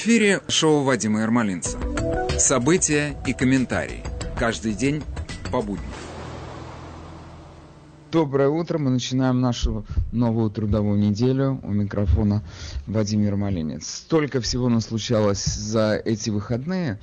[0.00, 1.76] Эфире шоу Вадима Ермолинца.
[2.38, 4.04] События и комментарии.
[4.38, 5.02] Каждый день
[5.50, 5.90] по будням.
[8.12, 8.78] Доброе утро.
[8.78, 11.58] Мы начинаем нашу новую трудовую неделю.
[11.64, 12.44] У микрофона
[12.86, 13.88] Владимир Малинец.
[13.88, 17.00] Столько всего нас случалось за эти выходные.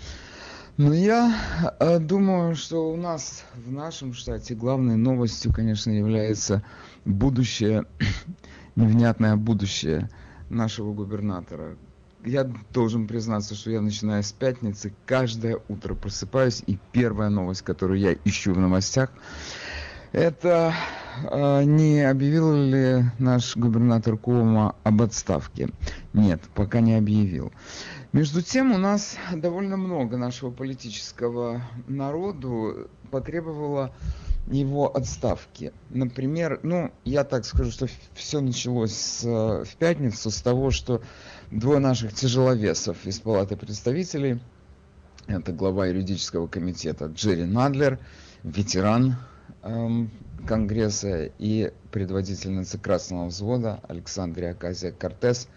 [0.77, 1.35] Но я
[1.81, 6.63] э, думаю, что у нас в нашем штате главной новостью, конечно, является
[7.03, 7.83] будущее,
[8.77, 10.09] невнятное будущее
[10.49, 11.75] нашего губернатора,
[12.25, 17.99] я должен признаться, что я начиная с пятницы каждое утро просыпаюсь, и первая новость, которую
[17.99, 19.11] я ищу в новостях,
[20.11, 20.73] это
[21.29, 25.69] э, не объявил ли наш губернатор Кома об отставке?
[26.13, 27.51] Нет, пока не объявил.
[28.13, 33.93] Между тем, у нас довольно много нашего политического народу потребовало
[34.47, 35.73] его отставки.
[35.89, 41.01] Например, ну, я так скажу, что все началось с, в пятницу с того, что
[41.51, 44.39] двое наших тяжеловесов из Палаты представителей,
[45.27, 47.99] это глава юридического комитета Джерри Надлер,
[48.43, 49.15] ветеран
[49.63, 50.11] эм,
[50.47, 55.47] Конгресса и предводительница Красного взвода Александрия Аказия Кортес,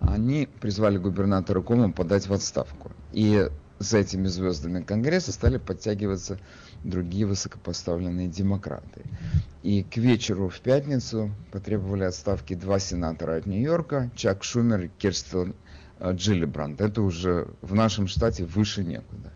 [0.00, 2.92] они призвали губернатора Кома подать в отставку.
[3.12, 3.48] И
[3.78, 6.38] за этими звездами Конгресса стали подтягиваться
[6.84, 9.02] другие высокопоставленные демократы.
[9.62, 15.54] И к вечеру в пятницу потребовали отставки два сенатора от Нью-Йорка, Чак Шумер и Керстен
[15.98, 16.80] э, Джиллибранд.
[16.80, 19.32] Это уже в нашем штате выше некуда.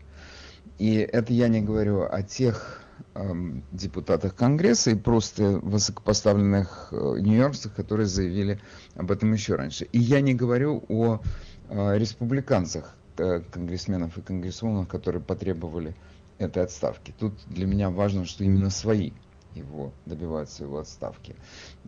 [0.79, 7.75] И это я не говорю о тех эм, депутатах Конгресса и просто высокопоставленных э, нью-йоркцах,
[7.75, 8.61] которые заявили
[8.95, 9.87] об этом еще раньше.
[9.87, 11.21] И я не говорю о
[11.69, 15.97] э, республиканцах, э, конгрессменов и конгрессменов, которые потребовали
[16.39, 17.15] этой отставки.
[17.19, 19.13] Тут для меня важно, что именно свои
[19.55, 21.35] его добиваются его отставки.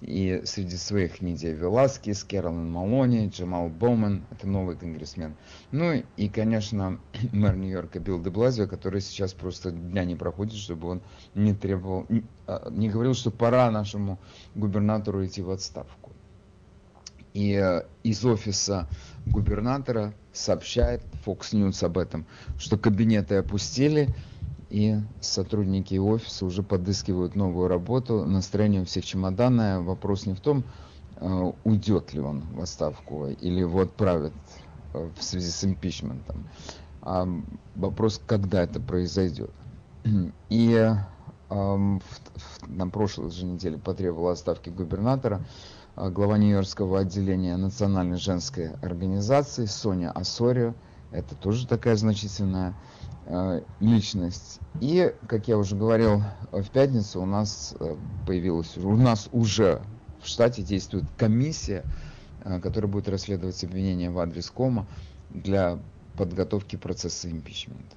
[0.00, 5.36] И среди своих Нидия Веласкис, Кэролин Малони, Джамал Боуман, это новый конгрессмен.
[5.70, 6.98] Ну и, конечно,
[7.32, 11.02] мэр Нью-Йорка Билл де Блазио, который сейчас просто дня не проходит, чтобы он
[11.34, 14.18] не требовал, не, а, говорил, что пора нашему
[14.54, 16.12] губернатору идти в отставку.
[17.32, 18.88] И э, из офиса
[19.24, 22.26] губернатора сообщает Fox News об этом,
[22.58, 24.12] что кабинеты опустили,
[24.70, 28.24] и сотрудники офиса уже подыскивают новую работу.
[28.24, 29.80] Настроение у всех чемоданное.
[29.80, 30.64] Вопрос не в том,
[31.16, 34.32] э, уйдет ли он в отставку или его отправят
[34.94, 36.48] э, в связи с импичментом,
[37.02, 37.28] а
[37.74, 39.50] вопрос, когда это произойдет.
[40.48, 40.94] И
[41.50, 42.00] эм,
[42.68, 45.44] на прошлой же неделе потребовал отставки губернатора
[45.96, 50.74] э, глава Нью-Йоркского отделения Национальной женской организации Соня Асорио.
[51.10, 52.89] Это тоже такая значительная Э,
[53.80, 54.60] личность.
[54.80, 57.96] И, как я уже говорил, в пятницу у нас э,
[58.26, 59.82] появилась, у нас уже
[60.20, 61.84] в штате действует комиссия,
[62.44, 64.86] э, которая будет расследовать обвинения в адрес Кома
[65.30, 65.78] для
[66.16, 67.96] подготовки процесса импичмента.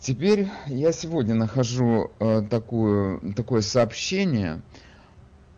[0.00, 2.10] Теперь я сегодня нахожу
[2.50, 4.60] такую, такое сообщение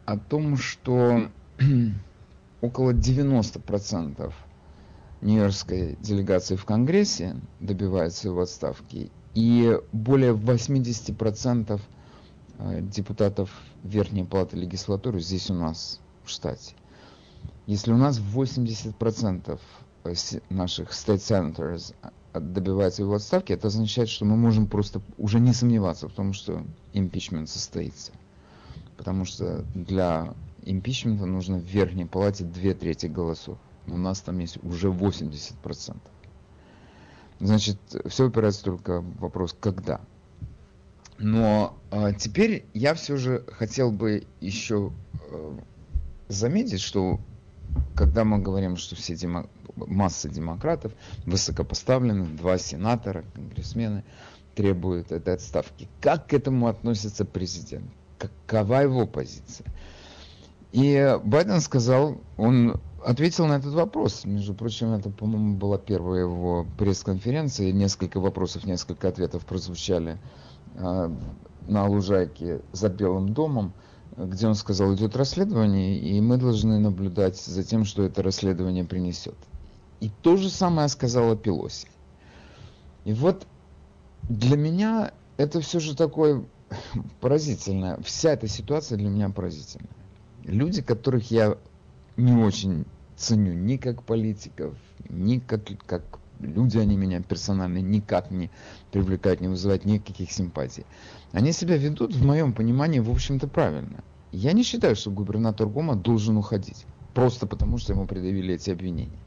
[0.05, 1.31] о том, что
[2.61, 4.33] около 90%
[5.25, 11.81] нью-йоркской делегации в Конгрессе добивается его отставки, и более 80%
[12.59, 13.51] э, депутатов
[13.83, 16.75] Верхней Палаты Легислатуры здесь у нас в штате.
[17.67, 19.59] Если у нас 80%
[20.05, 20.15] э,
[20.51, 25.53] наших state senators э, добивается его отставки, это означает, что мы можем просто уже не
[25.53, 28.13] сомневаться в том, что импичмент состоится.
[28.97, 34.63] Потому что для импичмента нужно в Верхней Палате две трети голосов у нас там есть
[34.63, 35.97] уже 80%.
[37.41, 40.01] Значит, все упирается только в вопрос «когда?».
[41.19, 44.93] Но э, теперь я все же хотел бы еще
[45.31, 45.59] э,
[46.29, 47.21] заметить, что
[47.95, 49.49] когда мы говорим, что все демо...
[49.77, 50.93] масса демократов,
[51.25, 54.05] высокопоставленных, два сенатора, конгрессмены,
[54.55, 57.91] требуют этой отставки, как к этому относится президент?
[58.19, 59.67] Какова его позиция?
[60.73, 64.25] И Байден сказал, он ответил на этот вопрос.
[64.25, 67.73] Между прочим, это, по-моему, была первая его пресс-конференция.
[67.73, 70.19] Несколько вопросов, несколько ответов прозвучали
[70.75, 71.11] э,
[71.69, 73.73] на лужайке за Белым домом,
[74.17, 79.37] где он сказал, идет расследование, и мы должны наблюдать за тем, что это расследование принесет.
[80.01, 81.89] И то же самое сказала Пелоси.
[83.05, 83.47] И вот
[84.23, 86.45] для меня это все же такое
[87.21, 87.99] поразительное.
[88.03, 89.91] Вся эта ситуация для меня поразительная.
[90.45, 91.57] Люди, которых я
[92.17, 92.85] не очень
[93.17, 94.75] ценю ни как политиков,
[95.09, 96.03] ни как, как
[96.41, 98.51] люди они меня персонально никак не
[98.93, 100.85] привлекают, не вызывают никаких симпатий.
[101.33, 104.03] Они себя ведут, в моем понимании, в общем-то, правильно.
[104.33, 109.19] Я не считаю, что губернатор Гома должен уходить, просто потому что ему предъявили эти обвинения.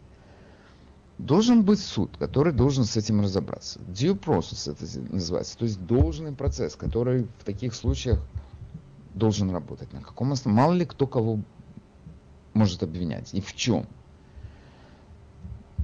[1.17, 3.79] должен быть суд, который должен с этим разобраться.
[3.87, 8.19] Due process это называется, то есть должный процесс, который в таких случаях
[9.15, 9.91] должен работать.
[9.93, 10.61] На каком основании?
[10.61, 11.39] Мало ли кто кого
[12.57, 13.85] может обвинять и в чем.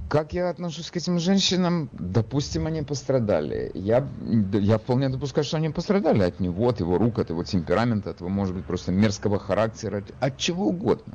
[0.08, 1.88] Как я отношусь к этим женщинам?
[1.92, 3.70] Допустим, они пострадали.
[3.74, 4.06] Я,
[4.52, 8.20] я вполне допускаю, что они пострадали от него, от его рук, от его темперамента, от
[8.20, 11.14] его, может быть, просто мерзкого характера, от, чего угодно.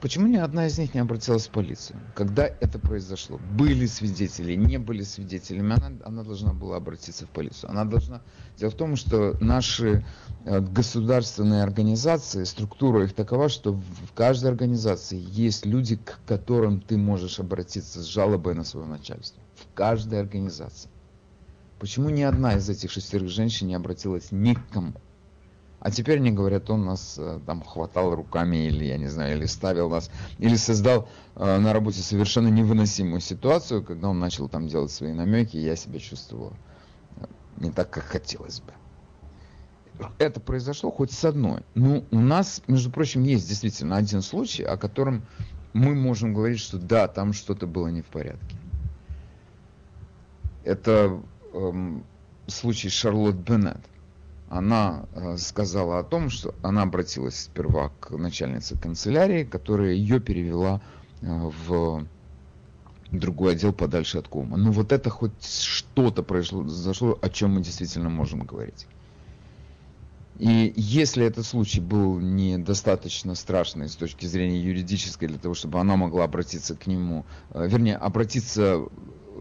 [0.00, 1.98] Почему ни одна из них не обратилась в полицию?
[2.14, 3.40] Когда это произошло?
[3.52, 7.70] Были свидетели, не были свидетелями, она, она должна была обратиться в полицию.
[7.70, 8.20] Она должна...
[8.58, 10.04] Дело в том, что наши
[10.44, 16.98] э, государственные организации, структура их такова, что в каждой организации есть люди, к которым ты
[16.98, 19.42] можешь обратиться с жалобой на свое начальство.
[19.54, 20.90] В каждой организации.
[21.78, 24.92] Почему ни одна из этих шестерых женщин не обратилась ни к кому?
[25.86, 29.46] А теперь они говорят, он нас э, там хватал руками или, я не знаю, или
[29.46, 34.90] ставил нас, или создал э, на работе совершенно невыносимую ситуацию, когда он начал там делать
[34.90, 36.54] свои намеки, и я себя чувствовал
[37.18, 37.26] э,
[37.58, 38.72] не так, как хотелось бы.
[40.18, 41.62] Это произошло хоть с одной.
[41.74, 45.24] Ну, у нас, между прочим, есть действительно один случай, о котором
[45.72, 48.56] мы можем говорить, что да, там что-то было не в порядке.
[50.64, 51.22] Это
[51.54, 52.04] эм,
[52.48, 53.86] случай Шарлотт Беннет
[54.48, 60.80] она э, сказала о том, что она обратилась сперва к начальнице канцелярии, которая ее перевела
[61.20, 62.06] э, в
[63.10, 64.56] другой отдел подальше от кома.
[64.56, 68.86] Ну вот это хоть что-то произошло, о чем мы действительно можем говорить.
[70.38, 75.96] И если этот случай был недостаточно страшный с точки зрения юридической, для того, чтобы она
[75.96, 78.84] могла обратиться к нему, э, вернее, обратиться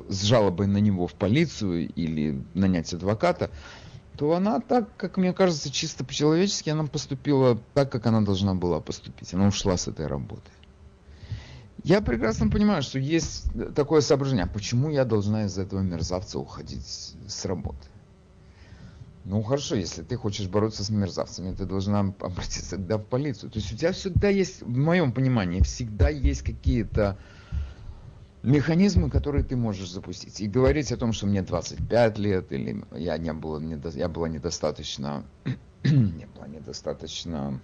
[0.08, 3.52] с жалобой на него в полицию или нанять адвоката,
[4.18, 8.80] то она так, как мне кажется, чисто по-человечески, она поступила так, как она должна была
[8.80, 9.34] поступить.
[9.34, 10.50] Она ушла с этой работы.
[11.84, 13.46] Я прекрасно понимаю, что есть
[13.76, 17.78] такое соображение, а почему я должна из этого мерзавца уходить с работы?
[19.26, 23.50] Ну хорошо, если ты хочешь бороться с мерзавцами, ты должна обратиться тогда в полицию.
[23.50, 27.18] То есть у тебя всегда есть, в моем понимании, всегда есть какие-то
[28.46, 30.40] механизмы, которые ты можешь запустить.
[30.40, 35.26] И говорить о том, что мне 25 лет, или я, не был, я была недостаточно,
[35.84, 37.60] не была недостаточно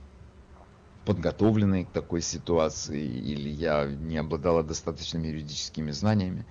[1.06, 6.46] подготовленной к такой ситуации, или я не обладала достаточными юридическими знаниями.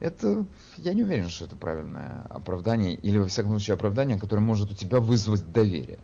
[0.00, 0.44] Это,
[0.78, 4.74] я не уверен, что это правильное оправдание, или во всяком случае оправдание, которое может у
[4.74, 6.00] тебя вызвать доверие.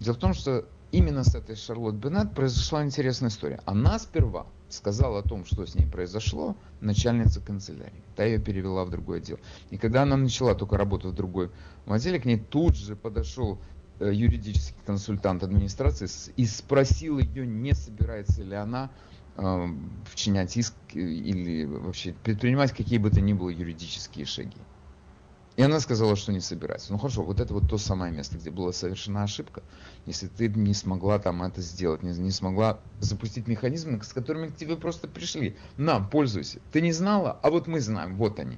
[0.00, 3.60] Дело в том, что именно с этой Шарлотт Беннет произошла интересная история.
[3.66, 8.04] Она сперва сказала о том, что с ней произошло, начальница канцелярии.
[8.16, 9.38] Та ее перевела в другой отдел.
[9.70, 11.50] И когда она начала только работу в другой
[11.86, 13.60] отделе, к ней тут же подошел
[13.98, 18.90] э, юридический консультант администрации и спросил ее, не собирается ли она
[19.36, 19.66] э,
[20.04, 24.58] вчинять иск или вообще предпринимать какие бы то ни было юридические шаги.
[25.58, 26.92] И она сказала, что не собирается.
[26.92, 29.64] Ну хорошо, вот это вот то самое место, где была совершена ошибка.
[30.06, 34.56] Если ты не смогла там это сделать, не, не смогла запустить механизмы, с которыми к
[34.56, 35.56] тебе просто пришли.
[35.76, 36.60] На, пользуйся.
[36.70, 38.56] Ты не знала, а вот мы знаем, вот они.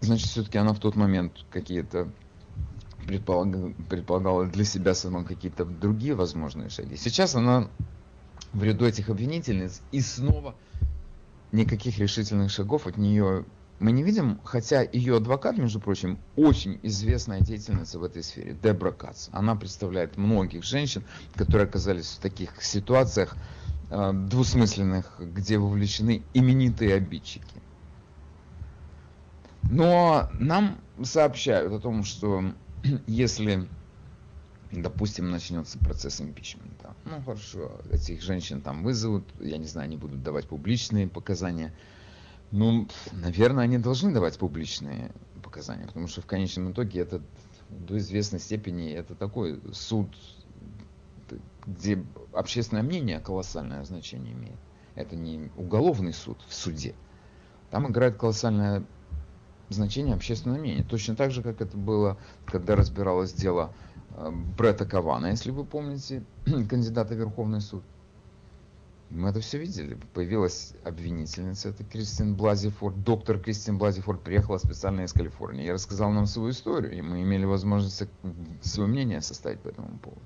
[0.00, 2.10] Значит, все-таки она в тот момент какие-то
[3.06, 6.96] предполагала, для себя сама какие-то другие возможные шаги.
[6.96, 7.70] Сейчас она
[8.52, 10.56] в ряду этих обвинительниц и снова
[11.52, 13.44] никаких решительных шагов от нее
[13.80, 18.90] мы не видим, хотя ее адвокат, между прочим, очень известная деятельница в этой сфере, Дебра
[18.90, 19.28] Кац.
[19.30, 21.04] Она представляет многих женщин,
[21.36, 23.36] которые оказались в таких ситуациях
[23.90, 27.44] э, двусмысленных, где вовлечены именитые обидчики.
[29.70, 32.52] Но нам сообщают о том, что
[33.06, 33.68] если,
[34.72, 40.22] допустим, начнется процесс импичмента, ну хорошо, этих женщин там вызовут, я не знаю, они будут
[40.24, 41.72] давать публичные показания,
[42.50, 45.10] ну, наверное, они должны давать публичные
[45.42, 47.20] показания, потому что в конечном итоге это
[47.68, 50.08] до известной степени это такой суд,
[51.66, 52.02] где
[52.32, 54.58] общественное мнение колоссальное значение имеет.
[54.94, 56.94] Это не уголовный суд в суде.
[57.70, 58.84] Там играет колоссальное
[59.68, 60.84] значение общественное мнение.
[60.84, 63.72] Точно так же, как это было, когда разбиралось дело
[64.16, 66.24] э, Бретта Кавана, если вы помните,
[66.68, 67.84] кандидата в Верховный суд.
[69.10, 69.98] Мы это все видели.
[70.12, 73.02] Появилась обвинительница, это Кристин Блазифорд.
[73.04, 75.64] Доктор Кристин Блазифорд приехала специально из Калифорнии.
[75.64, 78.04] Я рассказал нам свою историю, и мы имели возможность
[78.60, 80.20] свое мнение составить по этому поводу.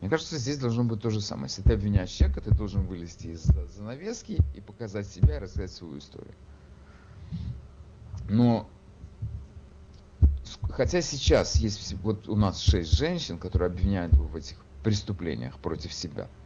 [0.00, 1.46] Мне кажется, здесь должно быть то же самое.
[1.46, 5.98] Если ты обвиняешь человека, ты должен вылезти из занавески и показать себя и рассказать свою
[5.98, 6.34] историю.
[8.28, 8.68] Но
[10.70, 15.94] хотя сейчас есть вот у нас шесть женщин, которые обвиняют его в этих преступлениях против
[15.94, 16.28] себя–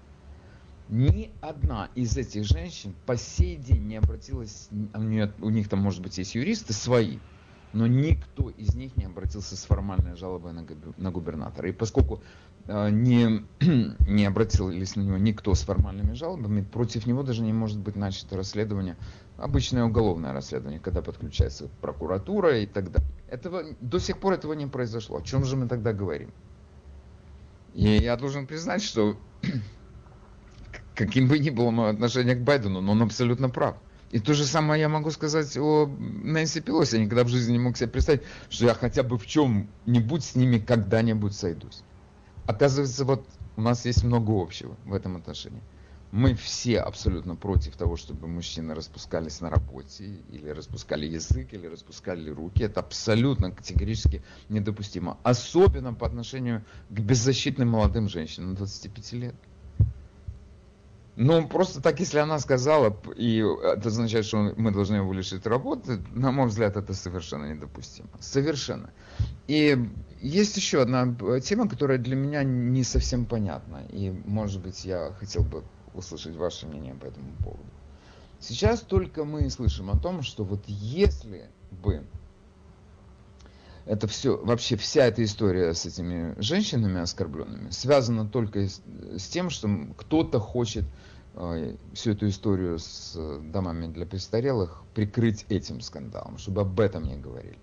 [0.91, 5.79] Ни одна из этих женщин по сей день не обратилась, у, нее, у них там,
[5.79, 7.19] может быть, есть юристы свои,
[7.73, 10.67] но никто из них не обратился с формальной жалобой на,
[10.97, 11.69] на губернатора.
[11.69, 12.21] И поскольку
[12.67, 13.45] э, не,
[14.09, 18.37] не обратились на него никто с формальными жалобами, против него даже не может быть начато
[18.37, 18.97] расследование,
[19.39, 23.09] обычное уголовное расследование, когда подключается прокуратура и так далее.
[23.29, 25.19] Этого, до сих пор этого не произошло.
[25.19, 26.33] О чем же мы тогда говорим?
[27.75, 29.17] И я должен признать, что
[31.00, 33.76] каким бы ни было мое отношение к Байдену, но он абсолютно прав.
[34.11, 36.97] И то же самое я могу сказать о Нэнси Пелоси.
[36.97, 40.35] Я никогда в жизни не мог себе представить, что я хотя бы в чем-нибудь с
[40.35, 41.83] ними когда-нибудь сойдусь.
[42.47, 43.25] Оказывается, вот
[43.57, 45.62] у нас есть много общего в этом отношении.
[46.12, 52.28] Мы все абсолютно против того, чтобы мужчины распускались на работе, или распускали язык, или распускали
[52.28, 52.64] руки.
[52.64, 55.16] Это абсолютно категорически недопустимо.
[55.23, 59.35] Особенно по отношению к беззащитным молодым женщинам 25 лет.
[61.23, 65.99] Ну, просто так, если она сказала, и это означает, что мы должны его лишить работы,
[66.15, 68.09] на мой взгляд, это совершенно недопустимо.
[68.21, 68.89] Совершенно.
[69.47, 69.79] И
[70.23, 73.83] есть еще одна тема, которая для меня не совсем понятна.
[73.91, 75.62] И, может быть, я хотел бы
[75.93, 77.69] услышать ваше мнение по этому поводу.
[78.39, 82.03] Сейчас только мы слышим о том, что вот если бы
[83.85, 88.81] это все, вообще вся эта история с этими женщинами оскорбленными связана только с,
[89.19, 91.10] с тем, что кто-то хочет э,
[91.95, 93.17] всю эту историю с
[93.53, 97.59] домами для престарелых прикрыть этим скандалом, чтобы об этом не говорили.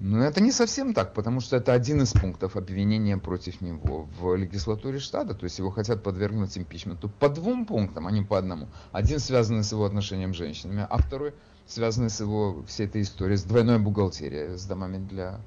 [0.00, 4.36] Но это не совсем так, потому что это один из пунктов обвинения против него в
[4.36, 5.34] легислатуре штата.
[5.34, 8.68] То есть его хотят подвергнуть импичменту по двум пунктам, а не по одному.
[8.92, 11.34] Один связанный с его отношением с женщинами, а второй
[11.66, 15.40] связанный с его всей этой историей, с двойной бухгалтерией, с домами для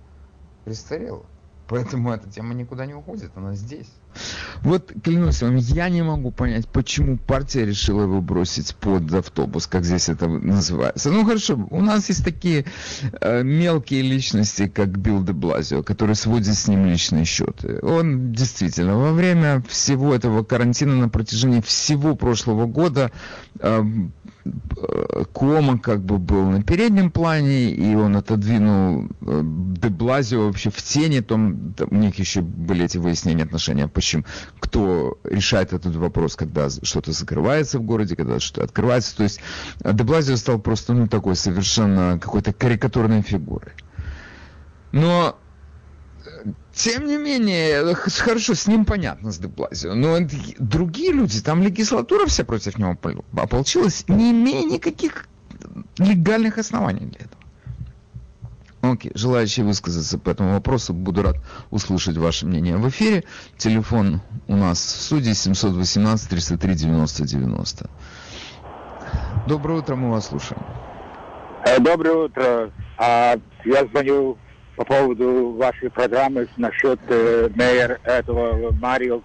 [0.66, 1.26] престарелых.
[1.70, 3.90] Поэтому эта тема никуда не уходит, она здесь.
[4.62, 9.84] Вот, клянусь вам, я не могу понять, почему партия решила его бросить под автобус, как
[9.84, 11.12] здесь это называется.
[11.12, 12.66] Ну хорошо, у нас есть такие
[13.20, 17.80] э, мелкие личности, как Билл де Блазио, который сводит с ним личные счеты.
[17.82, 23.12] Он действительно во время всего этого карантина на протяжении всего прошлого года
[23.60, 23.84] э,
[25.34, 31.20] Кома как бы был на переднем плане, и он отодвинул э, Деблазио вообще в тени,
[31.20, 34.24] там, у них еще были эти выяснения отношения, почему,
[34.60, 39.40] кто решает этот вопрос, когда что-то закрывается в городе, когда что-то открывается, то есть
[39.84, 43.74] Деблазио стал просто, ну, такой совершенно какой-то карикатурной фигурой.
[44.92, 45.38] Но
[46.74, 50.18] тем не менее, хорошо, с ним понятно, с Деблазио, но
[50.60, 52.98] другие люди, там легислатура вся против него
[53.38, 55.28] ополчилась, не имея никаких
[55.98, 57.42] легальных оснований для этого.
[58.82, 61.36] Окей, желающие высказаться по этому вопросу, буду рад
[61.70, 63.26] услышать ваше мнение в эфире.
[63.58, 67.90] Телефон у нас в студии 718 303 90 90.
[69.48, 70.64] Доброе утро, мы вас слушаем.
[71.64, 72.72] Э, доброе утро.
[72.98, 73.36] А,
[73.66, 74.38] я звоню
[74.76, 79.22] по поводу вашей программы насчет э, мэра этого Марио,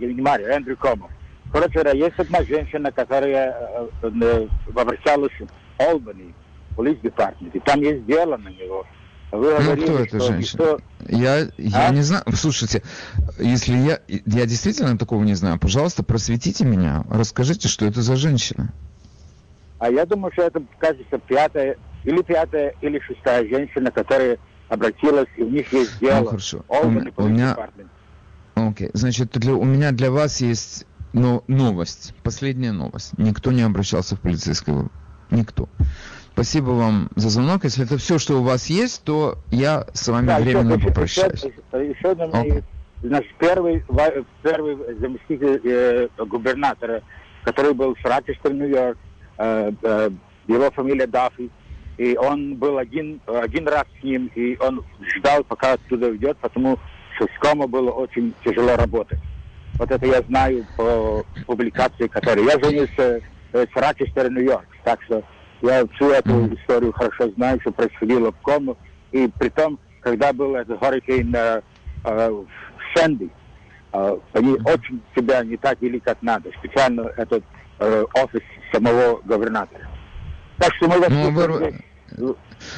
[0.00, 1.10] не Марио, Эндрю Комо.
[1.52, 6.34] Короче говоря, есть одна женщина, которая э, э, обращалась в Олбани,
[6.76, 8.86] полиц департамент, и там есть дело на него.
[9.32, 10.64] Вы ну, говорили, кто эта женщина?
[10.64, 10.80] Что...
[11.08, 11.92] Я, я а?
[11.92, 12.24] не знаю.
[12.34, 12.82] Слушайте,
[13.38, 18.72] если я, я действительно такого не знаю, пожалуйста, просветите меня, расскажите, что это за женщина.
[19.78, 25.42] А я думаю, что это, кажется, пятая или пятая, или шестая женщина, которая обратилась, и
[25.42, 26.20] у них есть ну, дело.
[26.20, 26.64] Ну, хорошо.
[26.68, 27.56] У, у меня...
[28.54, 28.90] Окей, okay.
[28.94, 33.18] значит, для, у меня для вас есть но, новость, последняя новость.
[33.18, 34.88] Никто не обращался в полицейского.
[35.30, 35.68] Никто.
[36.32, 37.64] Спасибо вам за звонок.
[37.64, 41.42] Если это все, что у вас есть, то я с вами да, временно еще, попрощаюсь.
[41.42, 42.62] Еще, еще один, okay.
[43.02, 43.84] наш первый,
[44.42, 47.02] первый заместитель э, губернатора,
[47.42, 48.98] который был в Рочестер, Нью-Йорк,
[49.38, 50.10] э, э,
[50.46, 51.50] его фамилия Даффи,
[51.98, 54.84] и он был один, один раз с ним, и он
[55.16, 56.78] ждал, пока оттуда уйдет, потому
[57.16, 59.18] что с Комо было очень тяжело работать.
[59.78, 62.46] Вот это я знаю по публикации, которые...
[62.46, 63.20] Я с, э,
[63.52, 65.22] с Рочестера, Нью-Йорк, так что
[65.62, 68.76] я всю эту историю хорошо знаю, что происходило в Комо.
[69.12, 71.62] И при том, когда был этот hurricane э,
[72.04, 72.44] э,
[72.94, 73.30] Сэнди,
[73.92, 77.44] э, они очень себя не так вели, как надо, специально этот
[77.78, 79.88] э, офис самого губернатора.
[80.58, 82.36] Так что мы ну, вы...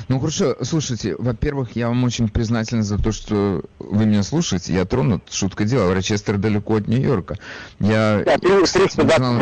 [0.08, 4.72] ну хорошо, слушайте, во-первых, я вам очень признателен за то, что вы меня слушаете.
[4.72, 7.36] Я тронут, шутка дела, Рочестер далеко от Нью-Йорка.
[7.78, 9.34] Я, да, кстати, не знал...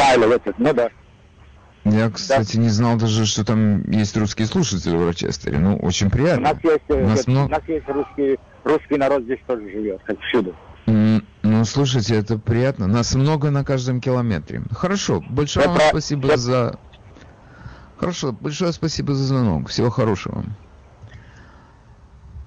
[0.58, 0.90] ну да.
[1.84, 2.62] Я, кстати, да.
[2.62, 5.58] не знал даже, что там есть русские слушатели в Рочестере.
[5.58, 6.50] Ну, очень приятно.
[6.50, 7.46] У нас есть, у нас, много...
[7.46, 10.54] у нас есть русский, русский народ здесь тоже живет, всюду.
[10.86, 12.88] Mm, ну, слушайте, это приятно.
[12.88, 14.62] Нас много на каждом километре.
[14.72, 16.78] Хорошо, большое вам спасибо за...
[17.98, 19.68] Хорошо, большое спасибо за звонок.
[19.68, 20.44] Всего хорошего.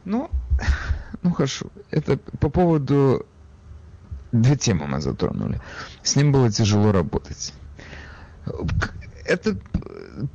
[0.05, 0.29] Ну,
[1.21, 1.67] ну хорошо.
[1.91, 3.25] Это по поводу...
[4.31, 5.59] Две темы мы затронули.
[6.03, 7.51] С ним было тяжело работать.
[9.29, 9.55] Это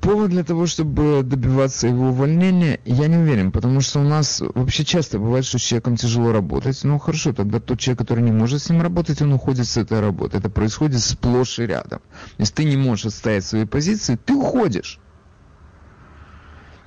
[0.01, 4.85] повод для того, чтобы добиваться его увольнения, я не уверен, потому что у нас вообще
[4.85, 6.79] часто бывает, что с человеком тяжело работать.
[6.85, 9.99] Ну хорошо, тогда тот человек, который не может с ним работать, он уходит с этой
[9.99, 10.39] работы.
[10.39, 12.03] Это происходит сплошь и рядом.
[12.39, 15.01] Если ты не можешь отстоять свои позиции, ты уходишь.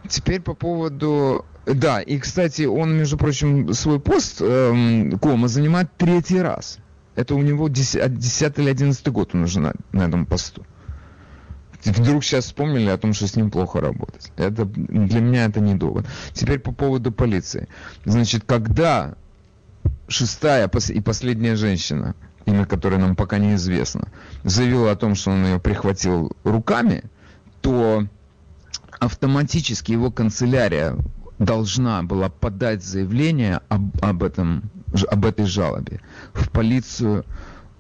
[0.07, 1.45] Теперь по поводу...
[1.65, 6.79] Да, и, кстати, он, между прочим, свой пост эм, Кома занимает третий раз.
[7.15, 10.65] Это у него 10, 10 или 11 год он уже на, на этом посту
[11.91, 14.31] вдруг сейчас вспомнили о том, что с ним плохо работать.
[14.37, 16.03] Это, для меня это недолго.
[16.33, 17.67] Теперь по поводу полиции.
[18.05, 19.15] Значит, когда
[20.07, 22.15] шестая и последняя женщина,
[22.45, 24.07] имя которой нам пока неизвестно,
[24.43, 27.03] заявила о том, что он ее прихватил руками,
[27.61, 28.05] то
[28.99, 30.97] автоматически его канцелярия
[31.39, 34.63] должна была подать заявление об, об, этом,
[35.09, 36.01] об этой жалобе
[36.33, 37.25] в полицию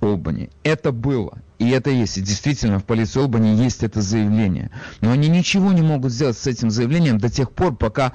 [0.01, 0.49] Олбани.
[0.63, 1.39] Это было.
[1.59, 2.17] И это есть.
[2.17, 4.71] И действительно, в полиции Олбани есть это заявление.
[5.01, 8.13] Но они ничего не могут сделать с этим заявлением до тех пор, пока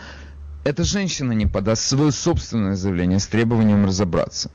[0.65, 4.51] эта женщина не подаст свое собственное заявление с требованием разобраться.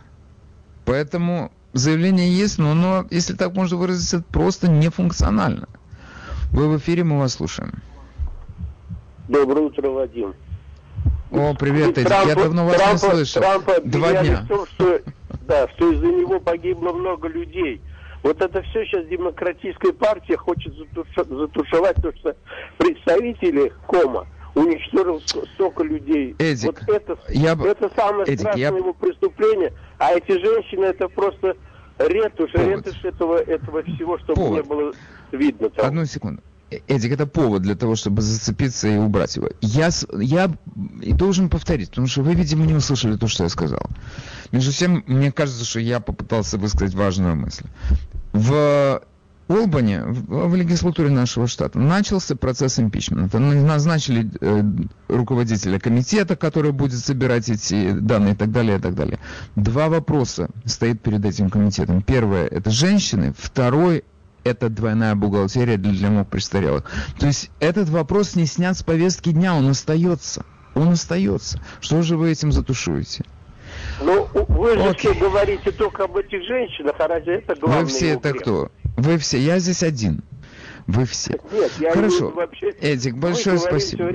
[0.85, 5.67] Поэтому заявление есть, но оно, если так можно выразиться, просто нефункционально.
[6.51, 7.81] Вы в эфире, мы вас слушаем.
[9.27, 10.33] Доброе утро, Вадим.
[11.31, 12.09] О, привет, Эдик.
[12.09, 13.41] Я давно вас Трампа, не слышал.
[13.41, 14.41] Трампа Два дня.
[14.43, 15.01] В том, что,
[15.47, 17.81] да, что из-за него погибло много людей.
[18.23, 20.73] Вот это все сейчас демократическая партия хочет
[21.15, 22.35] затушевать, то, что
[22.77, 25.21] представители Кома уничтожил
[25.53, 26.35] столько людей.
[26.39, 27.53] Эдик, вот это, я...
[27.53, 28.75] это самое Эдик, страшное я...
[28.75, 29.73] его преступление.
[29.99, 31.55] А эти женщины, это просто
[31.99, 32.67] ретушь, Повод.
[32.67, 34.63] ретушь этого, этого всего, чтобы Повод.
[34.63, 34.93] не было
[35.31, 35.69] видно.
[35.69, 35.87] Там.
[35.87, 36.41] Одну секунду.
[36.69, 39.49] Эдик, это повод для того, чтобы зацепиться и убрать его.
[39.61, 43.83] Я, я должен повторить, потому что вы, видимо, не услышали то, что я сказал.
[44.51, 47.65] Между тем, мне кажется, что я попытался высказать важную мысль.
[48.33, 49.01] В
[49.47, 53.39] Олбани, в, в легислатуре нашего штата, начался процесс импичмента.
[53.39, 54.63] Назначили э,
[55.07, 59.19] руководителя комитета, который будет собирать эти данные и так далее, и так далее.
[59.55, 62.01] Два вопроса стоит перед этим комитетом.
[62.01, 63.33] Первое– это женщины.
[63.37, 64.03] Второй
[64.47, 66.83] это двойная бухгалтерия для, для мог престарелых.
[67.19, 70.45] То есть этот вопрос не снят с повестки дня, он остается.
[70.75, 71.61] Он остается.
[71.79, 73.23] Что же вы этим затушуете?
[74.01, 75.11] Ну, вы же Окей.
[75.11, 77.83] все говорите только об этих женщинах, а разве это главное?
[77.83, 78.71] Вы все это кто?
[78.95, 79.39] Вы все.
[79.39, 80.23] Я здесь один.
[80.85, 81.39] Вы все.
[81.51, 82.29] Нет, я Хорошо.
[82.29, 82.69] вообще...
[82.79, 84.05] Эдик, большое спасибо.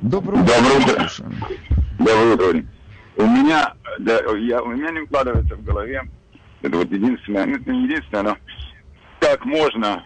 [0.00, 0.54] Доброе утро.
[0.56, 1.10] Доброе утро.
[1.98, 2.64] Доброе утро.
[3.16, 6.02] У меня, да, я, у меня не укладывается в голове
[6.62, 8.36] это вот единственное, ну, не единственное, но
[9.20, 10.04] как можно,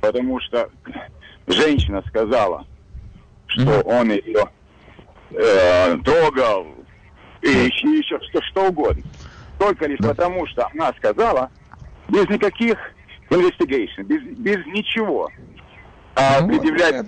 [0.00, 0.70] потому что
[1.46, 2.66] женщина сказала,
[3.46, 4.44] что он ее
[5.30, 6.66] э, трогал,
[7.42, 9.02] и еще, еще что, что угодно.
[9.58, 10.10] Только лишь да.
[10.10, 11.50] потому, что она сказала,
[12.08, 12.78] без никаких
[13.30, 15.30] investigation, без, без ничего.
[16.14, 17.06] А ну, предъявлять...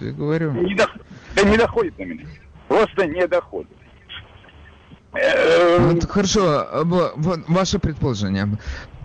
[0.00, 0.52] Я говорю.
[0.52, 0.86] Не, до,
[1.34, 2.26] да не доходит до меня.
[2.68, 3.76] Просто не доходит.
[5.14, 5.94] Эм.
[5.94, 7.14] Ну, хорошо, вот
[7.48, 8.58] ваше предположение.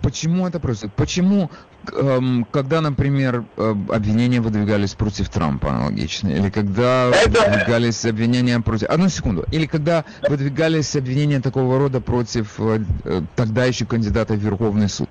[0.04, 0.94] Почему это происходит?
[0.94, 1.50] Почему
[1.92, 8.88] Эм, когда, например, э, обвинения выдвигались против Трампа аналогично, или когда выдвигались обвинения против...
[8.88, 9.44] Одну секунду.
[9.50, 15.08] Или когда выдвигались обвинения такого рода против э, э, тогда еще кандидата в Верховный суд.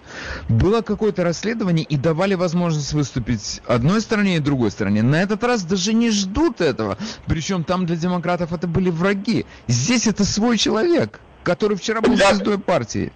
[0.50, 5.04] Было какое-то расследование и давали возможность выступить одной стороне и другой стороне.
[5.04, 6.98] На этот раз даже не ждут этого.
[7.26, 9.46] Причем там для демократов это были враги.
[9.68, 13.12] Здесь это свой человек, который вчера был звездой партии.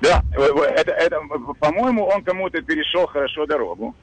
[0.00, 1.20] Да, это, это,
[1.58, 3.94] по-моему, он кому-то перешел хорошо дорогу.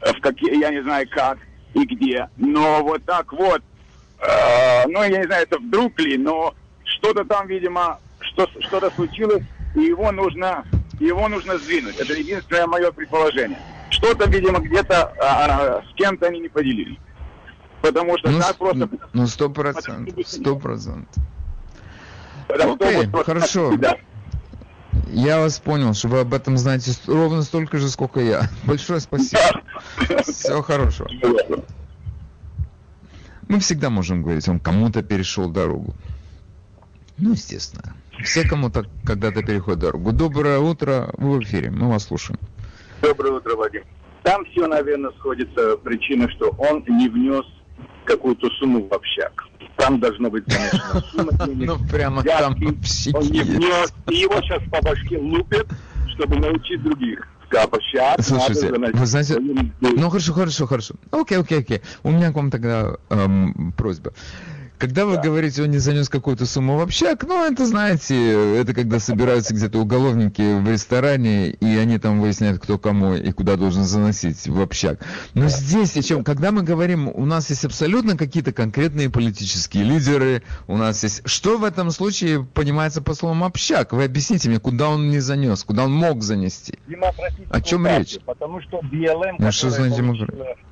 [0.00, 1.38] В какие, я не знаю как
[1.74, 2.28] и где.
[2.36, 3.62] Но вот так вот,
[4.20, 6.54] э, ну, я не знаю, это вдруг ли, но
[6.84, 9.42] что-то там, видимо, что, что-то случилось,
[9.74, 10.64] и его нужно,
[11.00, 11.96] его нужно сдвинуть.
[11.96, 13.58] Это единственное мое предположение.
[13.90, 16.98] Что-то, видимо, где-то а, с кем-то они не поделились.
[17.80, 18.88] Потому что ну, так просто...
[19.12, 21.22] Ну, сто процентов, сто процентов.
[22.48, 23.76] Окей, хорошо.
[23.76, 23.96] Да.
[25.10, 28.48] Я вас понял, что вы об этом знаете ровно столько же, сколько я.
[28.64, 29.62] Большое спасибо.
[30.24, 31.08] Всего хорошего.
[33.48, 35.94] Мы всегда можем говорить, он кому-то перешел дорогу.
[37.16, 37.94] Ну, естественно.
[38.22, 40.12] Все кому-то когда-то переходят дорогу.
[40.12, 42.38] Доброе утро, вы в эфире, мы вас слушаем.
[43.00, 43.84] Доброе утро, Вадим.
[44.22, 47.46] Там все, наверное, сходится причина, что он не внес
[48.04, 49.47] какую-то сумму в общак.
[49.88, 51.66] Там должно быть, конечно, сумма денег.
[51.66, 52.64] Ну, прямо там Взятки.
[52.64, 53.50] общики Он не есть.
[53.50, 55.66] внес, и его сейчас по башке лупят,
[56.14, 57.26] чтобы научить других.
[57.48, 59.38] Капощак, Слушайте, надо вы знаете.
[59.80, 60.94] Ну хорошо, хорошо, хорошо.
[61.10, 61.80] Окей, окей, окей.
[62.02, 64.12] У меня к вам тогда эм, просьба.
[64.78, 69.00] Когда вы говорите, он не занес какую-то сумму в общак, ну, это, знаете, это когда
[69.00, 74.46] собираются где-то уголовники в ресторане, и они там выясняют, кто кому и куда должен заносить
[74.46, 75.00] в общак.
[75.34, 80.42] Но здесь, о чем, когда мы говорим, у нас есть абсолютно какие-то конкретные политические лидеры,
[80.68, 81.22] у нас есть...
[81.24, 83.92] Что в этом случае понимается по словам общак?
[83.92, 86.78] Вы объясните мне, куда он не занес, куда он мог занести?
[87.50, 88.18] О чем речь?
[88.24, 90.67] Потому что БЛМ, Ну, что которая за получила по-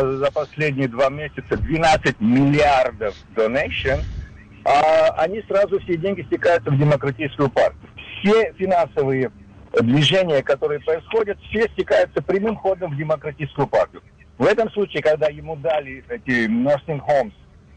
[0.00, 4.00] за последние два месяца 12 миллиардов donation,
[4.64, 7.80] а они сразу все деньги стекаются в демократическую партию.
[8.20, 9.30] Все финансовые
[9.80, 14.02] движения, которые происходят, все стекаются прямым ходом в демократическую партию.
[14.38, 17.32] В этом случае, когда ему дали эти nursing homes,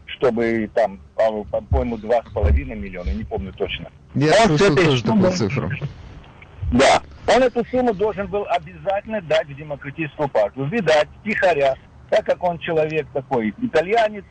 [0.06, 3.90] чтобы там, по- по- по-моему, два с половиной миллиона, не помню точно.
[4.14, 5.70] Я Он слышал тоже такую суммой- цифру.
[6.72, 7.02] Да.
[7.34, 10.66] Он эту сумму должен был обязательно дать в демократическую партию.
[10.66, 11.76] Видать, тихоря,
[12.10, 14.24] так как он человек такой итальянец,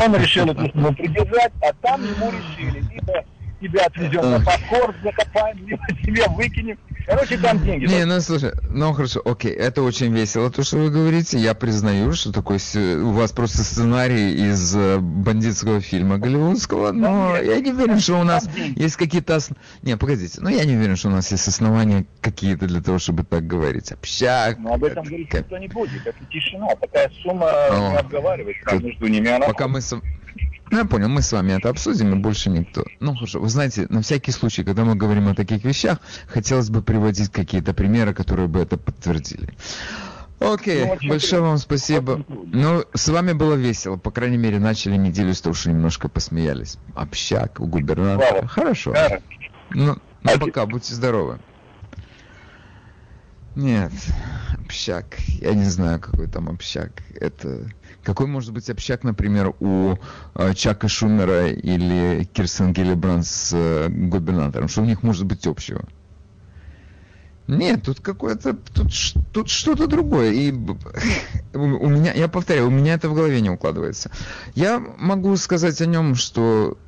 [0.00, 3.24] он решил эту сумму придержать, а там ему решили, либо
[3.60, 6.78] тебя отвезем на подкорм, закопаем, либо тебя выкинем.
[7.06, 7.84] Короче, там деньги.
[7.86, 11.38] Не, ну слушай, ну хорошо, окей, это очень весело, то, что вы говорите.
[11.38, 12.58] Я признаю, что такой
[12.96, 18.24] у вас просто сценарий из э, бандитского фильма голливудского, но я не уверен, что у
[18.24, 19.36] нас есть какие-то...
[19.36, 19.50] ос-
[19.82, 23.24] Не, погодите, ну я не уверен, что у нас есть основания какие-то для того, чтобы
[23.24, 23.92] так говорить.
[23.92, 24.58] Общак.
[24.58, 26.06] Но об этом говорить никто не будет.
[26.06, 26.68] Это тишина.
[26.80, 29.28] Такая сумма не обговаривается между ними.
[29.46, 29.80] Пока мы.
[29.90, 30.00] Ну,
[30.70, 32.84] я понял, мы с вами это обсудим, и больше никто.
[33.00, 36.82] Ну, хорошо, вы знаете, на всякий случай, когда мы говорим о таких вещах, хотелось бы
[36.82, 39.54] приводить какие-то примеры, которые бы это подтвердили.
[40.40, 42.24] Окей, Ну, большое вам спасибо.
[42.28, 46.76] Ну, с вами было весело, по крайней мере, начали неделю с того, что немножко посмеялись.
[46.94, 48.28] Общак у губернатора.
[48.30, 48.48] Слава.
[48.48, 48.92] Хорошо.
[48.92, 49.20] Да.
[49.70, 50.38] Ну, ну, Окей.
[50.40, 51.38] пока, будьте здоровы.
[53.54, 53.92] Нет,
[54.64, 55.18] общак.
[55.40, 56.90] Я не знаю, какой там общак.
[57.20, 57.68] Это
[58.04, 59.96] какой может быть общак, например, у
[60.34, 64.68] э, Чака Шумера или Кирстен Гиллибранд с э, губернатором?
[64.68, 65.84] Что у них может быть общего?
[67.46, 68.92] Нет, тут какое-то, тут,
[69.32, 70.32] тут что-то другое.
[70.32, 70.52] И
[71.54, 74.10] у меня, я повторяю, у меня это в голове не укладывается.
[74.54, 76.78] Я могу сказать о нем, что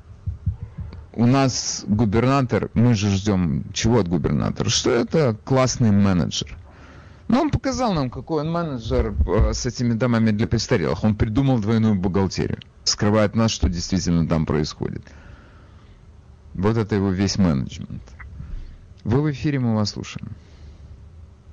[1.13, 4.69] у нас губернатор, мы же ждем чего от губернатора?
[4.69, 6.57] Что это классный менеджер.
[7.29, 11.03] Но он показал нам, какой он менеджер э, с этими домами для престарелых.
[11.03, 12.61] Он придумал двойную бухгалтерию.
[12.85, 15.03] Скрывает нас, что действительно там происходит.
[16.55, 18.03] Вот это его весь менеджмент.
[19.03, 20.29] Вы в эфире, мы вас слушаем.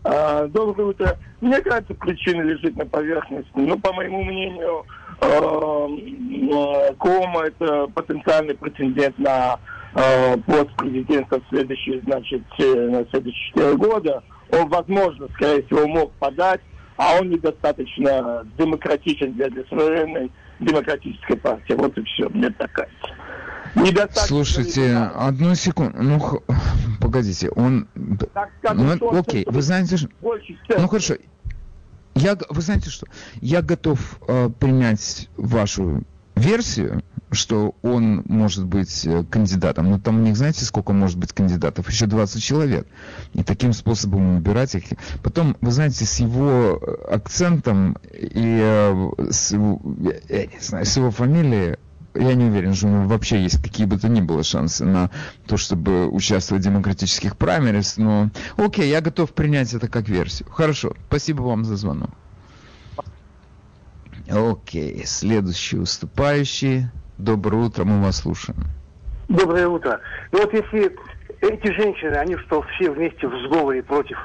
[0.04, 1.18] А, Доброе утро.
[1.42, 3.50] Мне кажется, причина лежит на поверхности.
[3.56, 4.86] Ну, по моему мнению,
[5.22, 9.60] э, э, Кома это потенциальный претендент на
[10.48, 14.24] пост президента в следующие, значит, на следующие четыре года.
[14.54, 16.62] Он, возможно, скорее всего, мог подать,
[16.98, 21.74] а он недостаточно демократичен для современной демократической партии.
[21.74, 23.08] Вот и все, мне так кажется.
[23.76, 25.98] Недостаточно Слушайте, одну секунду.
[26.02, 26.38] Ну, х-
[27.02, 27.88] погодите, он...
[28.34, 30.10] Так Ну, что окей, вы знаете, что...
[30.22, 31.16] больше Ну хорошо.
[32.16, 33.08] Я, вы знаете что?
[33.42, 36.04] Я готов э, принять вашу
[36.36, 37.02] версию,
[37.34, 39.89] что он может быть э, кандидатом.
[39.89, 41.89] Но там у них, знаете, сколько может быть кандидатов?
[41.89, 42.88] Еще 20 человек.
[43.34, 44.84] И таким способом выбирать их.
[45.22, 49.58] Потом, вы знаете, с его э, акцентом и э, с, я
[50.46, 51.78] не знаю, с его фамилией,
[52.15, 55.10] я не уверен, что у него вообще есть какие бы то ни было шансы на
[55.48, 60.50] то, чтобы участвовать в демократических праймерис, но окей, я готов принять это как версию.
[60.52, 62.12] Хорошо, спасибо вам за звонок.
[64.30, 66.88] Окей, следующий уступающий.
[67.24, 68.60] Доброе утро, мы вас слушаем.
[69.30, 70.02] Доброе утро.
[70.34, 70.94] Ну вот если
[71.40, 74.18] эти женщины, они что, все вместе в сговоре против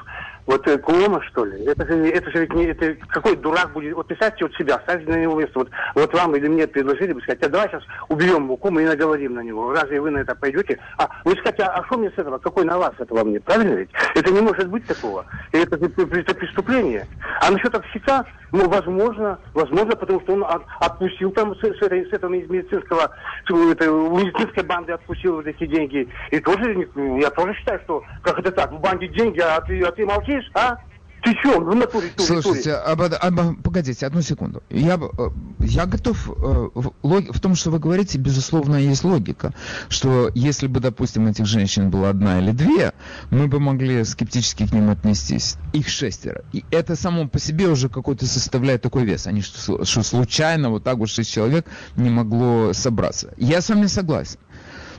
[0.45, 1.63] вот э, Кулема, что ли?
[1.63, 2.65] Это же, это же ведь не...
[2.65, 3.93] Это, какой дурак будет...
[3.93, 5.59] Вот представьте вот себя, ставьте на него место.
[5.59, 9.35] Вот, вот вам или мне предложили бы сказать, а давай сейчас уберем Мукума и наговорим
[9.35, 9.71] на него.
[9.71, 10.77] Разве вы на это пойдете?
[10.97, 12.37] А вы скажете, а, а что мне с этого?
[12.39, 13.39] Какой на вас этого мне?
[13.39, 13.91] Правильно ведь?
[14.15, 15.25] Это не может быть такого.
[15.53, 17.07] Это, это преступление.
[17.41, 22.05] А насчет общака, ну, возможно, возможно, потому что он от- отпустил там с, с этой,
[22.05, 23.11] с этого из медицинского,
[23.47, 26.07] с этой медицинской банды отпустил вот эти деньги.
[26.31, 29.91] И тоже, я тоже считаю, что как это так, в банде деньги, а ты, а
[29.91, 30.77] ты молчишь, а?
[31.23, 34.63] Ты что, в натуре, туре, Слушайте, об, об, погодите, одну секунду.
[34.69, 35.29] Я, э,
[35.59, 39.53] я готов, э, в, в том, что вы говорите, безусловно, есть логика,
[39.89, 42.93] что если бы, допустим, этих женщин была одна или две,
[43.31, 45.57] мы бы могли скептически к ним отнестись.
[45.73, 46.43] Их шестеро.
[46.53, 49.27] И это само по себе уже какой-то составляет такой вес.
[49.27, 53.33] Они что, что случайно вот так вот шесть человек не могло собраться.
[53.37, 54.39] Я с вами согласен.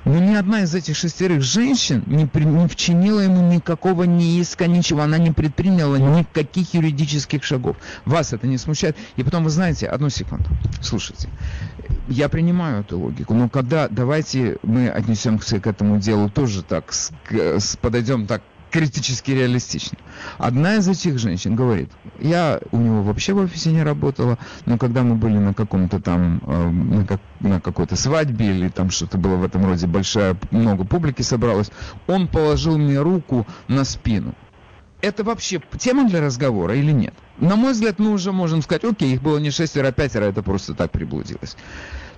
[0.04, 5.02] Но ни одна из этих шестерых женщин не, при, не вчинила ему никакого ни ничего.
[5.02, 7.76] Она не предприняла никаких юридических шагов.
[8.04, 8.96] Вас это не смущает?
[9.16, 10.46] И потом, вы знаете, одну секунду,
[10.80, 11.28] слушайте.
[12.08, 17.12] Я принимаю эту логику, но когда давайте мы отнесемся к этому делу тоже так, с,
[17.30, 19.98] с, подойдем так критически реалистично.
[20.38, 25.02] Одна из этих женщин говорит, я у него вообще в офисе не работала, но когда
[25.02, 29.36] мы были на каком-то там, э, на, как, на какой-то свадьбе или там что-то было
[29.36, 31.70] в этом роде, большая, много публики собралось,
[32.06, 34.34] он положил мне руку на спину.
[35.02, 37.14] Это вообще тема для разговора или нет?
[37.38, 40.42] На мой взгляд, мы уже можем сказать, окей, их было не шестеро, а пятеро, это
[40.42, 41.56] просто так приблудилось.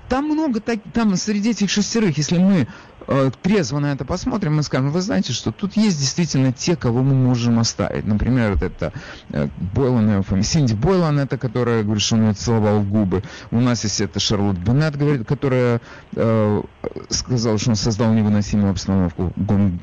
[0.08, 2.68] Там много, так, там среди этих шестерых, если мы
[3.06, 7.02] э, трезво на это посмотрим, мы скажем, вы знаете, что тут есть действительно те, кого
[7.02, 8.06] мы можем оставить.
[8.06, 8.92] Например, вот это
[9.30, 13.22] э, Бойлан, Синди Бойлан, это которая говорит, что он ее целовал в губы.
[13.50, 15.80] У нас есть это Шарлотт Беннет, говорит, которая
[16.14, 16.62] э,
[17.08, 19.32] сказала, что он создал невыносимую обстановку.
[19.48, 19.80] Он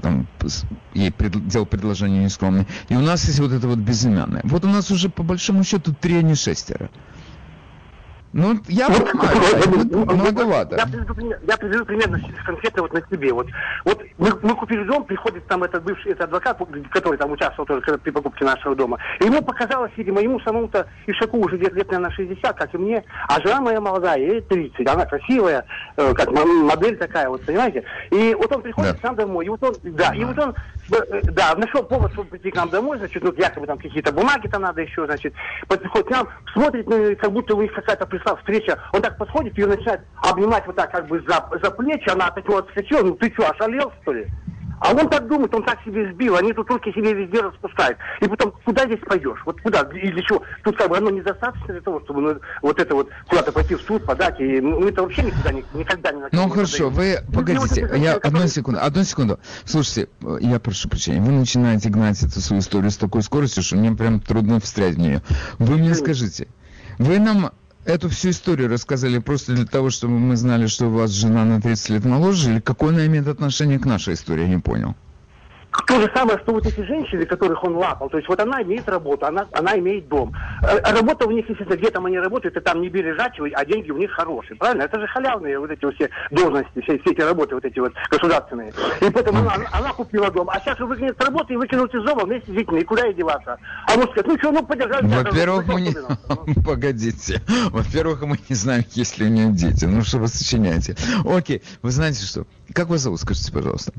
[0.00, 0.26] там,
[0.94, 2.66] ей пред, делал предложение нескромное.
[2.88, 4.42] И у нас есть вот это вот безымянное.
[4.44, 6.90] Вот у нас уже по большому счету три, а не шестеро.
[8.32, 10.76] Ну, я вот, понимаю, вот, многовато.
[10.76, 13.32] Я приведу, я приведу примерно конкретно вот на себе.
[13.32, 13.46] Вот,
[13.84, 16.58] вот мы, мы купили дом, приходит там этот бывший этот адвокат,
[16.90, 18.98] который там участвовал тоже при покупке нашего дома.
[19.20, 23.04] И ему показалось, видимо, ему самому-то Ишаку уже лет, лет, наверное, 60, как и мне,
[23.28, 25.66] а жена моя молодая, ей 30, она красивая,
[25.96, 27.84] э, как модель такая, вот, понимаете?
[28.10, 29.08] И вот он приходит да.
[29.08, 30.54] сам домой, и вот он, да, и вот он
[30.88, 34.62] да, нашел повод, чтобы прийти к нам домой, значит, ну, якобы там какие-то бумаги там
[34.62, 35.32] надо еще, значит,
[35.68, 39.58] подходит к нам, смотрит, ну, как будто у них какая-то пришла встреча, он так подходит
[39.58, 43.14] и начинает обнимать вот так, как бы за, за плечи, она от него отскочила, ну,
[43.14, 44.26] ты что, ошалел, что ли?
[44.82, 47.98] А он так думает, он так себе сбил, они тут руки себе везде распускают.
[48.20, 49.40] И потом, куда здесь пойдешь?
[49.46, 49.82] Вот куда?
[49.94, 50.42] И для чего?
[50.64, 53.80] Тут как бы оно недостаточно для того, чтобы ну, вот это вот куда-то пойти в
[53.82, 54.40] суд, подать.
[54.40, 58.48] И ну, это вообще никогда, никогда не Ну хорошо, вы ну, погодите, ну, я одну
[58.48, 59.38] секунду, одну секунду.
[59.64, 60.08] Слушайте,
[60.40, 64.18] я прошу прощения, вы начинаете гнать эту свою историю с такой скоростью, что мне прям
[64.18, 65.22] трудно встрять в нее.
[65.60, 66.48] Вы мне скажите,
[66.98, 67.52] вы нам
[67.84, 71.60] эту всю историю рассказали просто для того, чтобы мы знали, что у вас жена на
[71.60, 74.94] 30 лет моложе, или какое она имеет отношение к нашей истории, я не понял.
[75.86, 78.86] То же самое, что вот эти женщины, которых он лапал, то есть вот она имеет
[78.88, 80.34] работу, она, она имеет дом.
[80.62, 83.90] Э, работа у них, естественно, где там они работают, это там не бережачивай, а деньги
[83.90, 84.82] у них хорошие, правильно?
[84.82, 87.94] Это же халявные вот эти вот все должности, все, все эти работы вот эти вот
[88.10, 88.72] государственные.
[89.00, 92.24] И поэтому она, она купила дом, а сейчас выгонят с работы и выкинут из дома
[92.26, 93.58] вместе с детьми, и куда ей деваться?
[93.86, 95.06] А может сказать, ну что, ну подержали.
[95.06, 96.62] Во-первых, мы не...
[96.66, 97.40] Погодите.
[97.70, 99.86] Во-первых, мы не знаем, есть ли у нее дети.
[99.86, 100.96] Ну что вы сочиняете?
[101.24, 102.44] Окей, вы знаете что?
[102.74, 103.92] Как вас зовут, скажите, пожалуйста?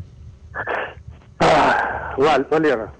[2.17, 2.93] Валь, Валера.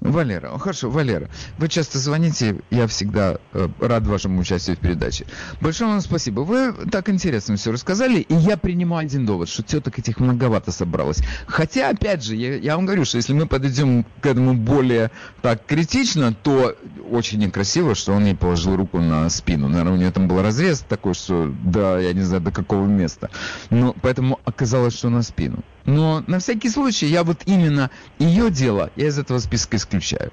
[0.00, 5.26] Валера, хорошо, Валера, вы часто звоните, я всегда э, рад вашему участию в передаче.
[5.60, 6.40] Большое вам спасибо.
[6.40, 11.18] Вы так интересно все рассказали, и я принимаю один довод, что теток этих многовато собралось.
[11.46, 15.10] Хотя, опять же, я, я вам говорю, что если мы подойдем к этому более
[15.42, 16.74] так критично, то
[17.10, 19.68] очень некрасиво, что он ей положил руку на спину.
[19.68, 23.28] Наверное, у нее там был разрез такой, что, да, я не знаю, до какого места.
[23.68, 25.62] Но поэтому оказалось, что на спину.
[25.84, 30.30] Но на всякий случай я вот именно ее дело, я из этого списка исключаю.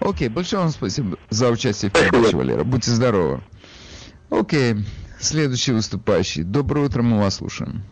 [0.00, 2.64] Окей, большое вам спасибо за участие в передаче, Валера.
[2.64, 3.40] Будьте здоровы.
[4.30, 4.76] Окей,
[5.18, 6.42] следующий выступающий.
[6.42, 7.82] Доброе утро, мы вас слушаем.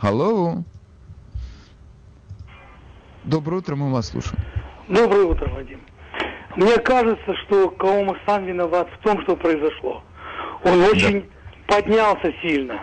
[0.00, 0.64] Алло.
[3.24, 4.42] Доброе утро, мы вас слушаем.
[4.88, 5.80] Доброе утро, Вадим.
[6.56, 10.02] Мне кажется, что Каома сам виноват в том, что произошло.
[10.64, 11.20] Он очень
[11.68, 11.76] да.
[11.76, 12.82] поднялся сильно.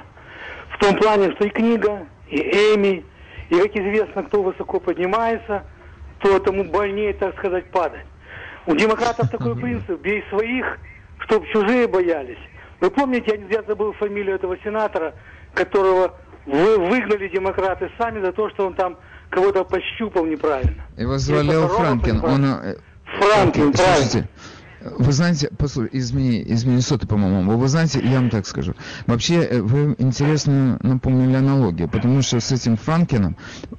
[0.78, 3.04] В том плане, что и книга, и Эми,
[3.50, 5.64] и, как известно, кто высоко поднимается,
[6.20, 8.06] то тому больнее, так сказать, падать.
[8.68, 10.78] У демократов такой принцип, бей своих,
[11.20, 12.38] чтобы чужие боялись.
[12.80, 15.16] Вы помните, я, забыл фамилию этого сенатора,
[15.56, 16.14] которого
[16.46, 18.98] вы выгнали демократы сами за то, что он там
[19.30, 20.84] кого-то пощупал неправильно.
[20.96, 22.24] Его звали Франкин.
[22.24, 22.46] Он...
[22.46, 22.76] Э,
[23.20, 24.28] Франкин, правильно.
[24.98, 26.64] Вы знаете, послушайте, из, Мини, из
[27.08, 28.74] по-моему, вы, вы знаете, я вам так скажу.
[29.06, 33.36] Вообще, э, вы интересно напомнили аналогию, потому что с этим Франкином,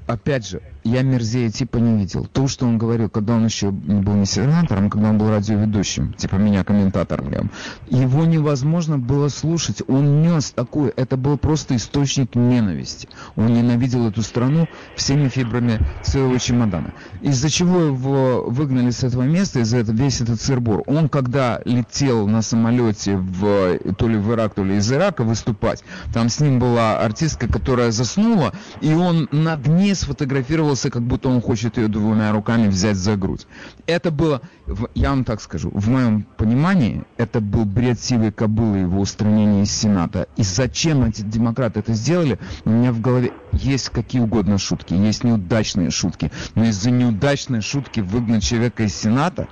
[0.06, 2.26] опять же, я мерзее типа не видел.
[2.26, 6.36] То, что он говорил, когда он еще был не сенатором, когда он был радиоведущим, типа
[6.36, 7.50] меня комментатором,
[7.88, 9.82] его невозможно было слушать.
[9.86, 13.08] Он нес такое, это был просто источник ненависти.
[13.36, 16.94] Он ненавидел эту страну всеми фибрами своего чемодана.
[17.20, 20.82] Из-за чего его выгнали с этого места, из-за этого весь этот сырбор.
[20.86, 25.84] Он, когда летел на самолете в, то ли в Ирак, то ли из Ирака выступать,
[26.14, 29.94] там с ним была артистка, которая заснула, и он на дне
[30.78, 33.46] сфотографировался, как будто он хочет ее двумя руками взять за грудь.
[33.86, 34.40] Это было,
[34.94, 39.72] я вам так скажу, в моем понимании, это был бред сивой кобылы его устранения из
[39.72, 40.28] Сената.
[40.36, 45.24] И зачем эти демократы это сделали, у меня в голове есть какие угодно шутки, есть
[45.24, 49.48] неудачные шутки, но из-за неудачной шутки выгнать человека из Сената,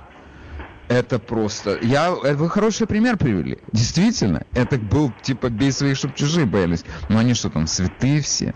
[0.89, 1.79] это просто...
[1.81, 2.15] Я...
[2.23, 3.57] Э, вы хороший пример привели.
[3.73, 4.43] Действительно.
[4.53, 6.85] Это был типа бей своих, чтобы чужие боялись.
[7.09, 8.53] Но они что там, святые все?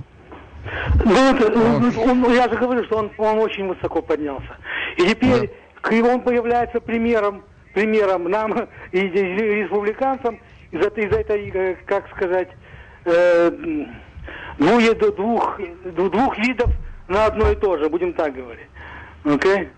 [1.03, 4.57] Ну, это, он, он, я же говорю, что он, он очень высоко поднялся.
[4.97, 5.49] И теперь
[5.83, 6.13] да.
[6.13, 7.43] он появляется примером,
[7.73, 10.39] примером нам и, и республиканцам
[10.71, 12.49] из, этой, из этой, э, как сказать,
[13.05, 13.51] э,
[14.57, 15.59] двух, двух,
[16.11, 16.69] двух видов
[17.07, 18.67] на одно и то же, будем так говорить.
[19.23, 19.35] Окей?
[19.35, 19.69] Okay?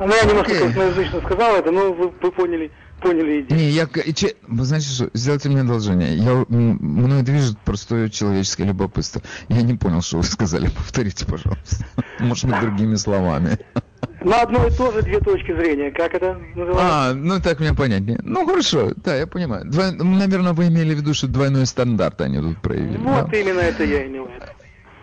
[0.00, 1.24] Ну, я немножко okay.
[1.26, 3.60] сказал это, но вы, вы поняли, поняли идею.
[3.60, 6.16] Не, я, че, вы знаете что, сделайте мне одолжение.
[6.16, 9.22] Я, мной движет простое человеческое любопытство.
[9.48, 10.68] Я не понял, что вы сказали.
[10.76, 11.84] Повторите, пожалуйста.
[12.20, 13.58] Может быть, другими словами.
[14.22, 15.90] На одно и то же две точки зрения.
[15.90, 16.82] Как это называется?
[16.82, 18.20] А, ну так мне понятнее.
[18.22, 19.64] Ну хорошо, да, я понимаю.
[19.64, 19.92] Двой...
[19.92, 22.98] Наверное, вы имели в виду, что двойной стандарт они тут проявили.
[22.98, 23.36] Вот да?
[23.38, 24.44] именно это я имел в виду.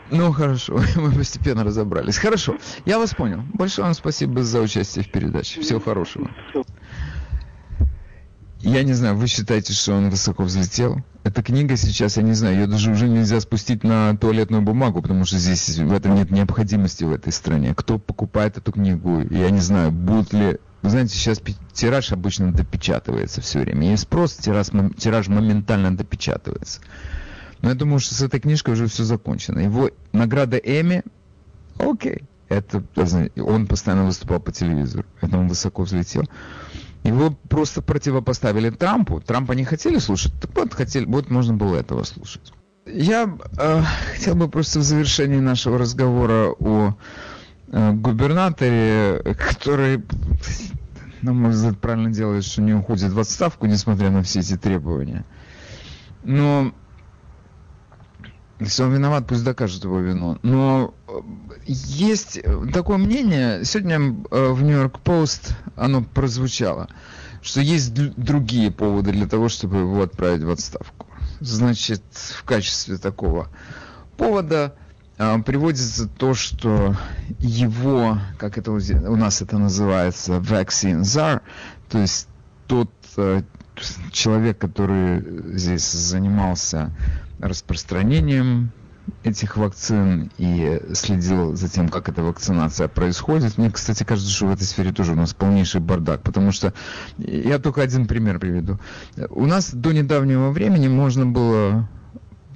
[0.10, 2.18] Ну хорошо, мы постепенно разобрались.
[2.18, 3.42] Хорошо, я вас понял.
[3.54, 5.62] Большое вам спасибо за участие в передаче.
[5.62, 6.30] Всего хорошего.
[8.62, 11.04] Я не знаю, вы считаете, что он высоко взлетел?
[11.24, 15.26] Эта книга сейчас, я не знаю, ее даже уже нельзя спустить на туалетную бумагу, потому
[15.26, 17.74] что здесь в этом нет необходимости в этой стране.
[17.76, 19.22] Кто покупает эту книгу?
[19.30, 20.58] Я не знаю, будут ли...
[20.82, 21.42] Вы знаете, сейчас
[21.74, 23.92] тираж обычно допечатывается все время.
[23.92, 24.68] Есть спрос, тираж,
[24.98, 26.82] тираж моментально допечатывается.
[27.62, 29.60] Но я думаю, что с этой книжкой уже все закончено.
[29.60, 31.04] Его награда Эми,
[31.78, 32.84] окей, это,
[33.36, 36.24] он постоянно выступал по телевизору, это он высоко взлетел.
[37.04, 39.22] Его просто противопоставили Трампу.
[39.22, 42.54] Трампа не хотели слушать, так вот, хотели, вот можно было этого слушать.
[42.86, 43.82] Я э,
[44.14, 46.96] хотел бы просто в завершении нашего разговора о
[47.68, 50.04] э, губернаторе, который,
[51.22, 55.26] на мой взгляд, правильно делает, что не уходит в отставку, несмотря на все эти требования.
[56.24, 56.74] Но
[58.60, 60.40] если он виноват, пусть докажет его вину.
[60.42, 60.94] Но
[61.66, 62.40] есть
[62.74, 66.90] такое мнение, сегодня э, в Нью-Йорк Пост оно прозвучало,
[67.42, 71.08] что есть другие поводы для того, чтобы его отправить в отставку.
[71.40, 73.50] Значит, в качестве такого
[74.18, 74.76] повода
[75.18, 76.96] э, приводится то, что
[77.40, 81.42] его, как это у нас это называется, vaccine czar,
[81.90, 82.28] то есть
[82.68, 82.92] тот
[84.12, 86.92] человек, который здесь занимался
[87.40, 88.72] распространением
[89.24, 93.58] этих вакцин и следил за тем, как эта вакцинация происходит.
[93.58, 96.74] Мне, кстати, кажется, что в этой сфере тоже у нас полнейший бардак, потому что
[97.18, 98.80] я только один пример приведу.
[99.30, 101.90] У нас до недавнего времени можно было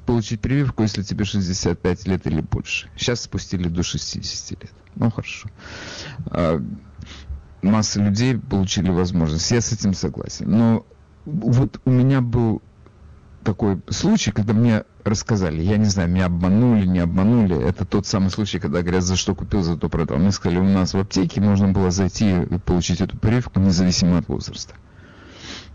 [0.06, 2.90] получить прививку, если тебе 65 лет или больше.
[2.98, 4.72] Сейчас спустили до 60 лет.
[4.96, 5.50] Ну, хорошо.
[6.28, 6.62] А,
[7.62, 9.50] масса людей получили возможность.
[9.52, 10.50] Я с этим согласен.
[10.50, 10.86] Но
[11.26, 12.62] вот у меня был
[13.44, 18.30] такой случай, когда мне рассказали, я не знаю, меня обманули, не обманули, это тот самый
[18.30, 20.18] случай, когда говорят, за что купил, за то продал.
[20.18, 24.28] Мне сказали, у нас в аптеке можно было зайти и получить эту прививку независимо от
[24.28, 24.76] возраста.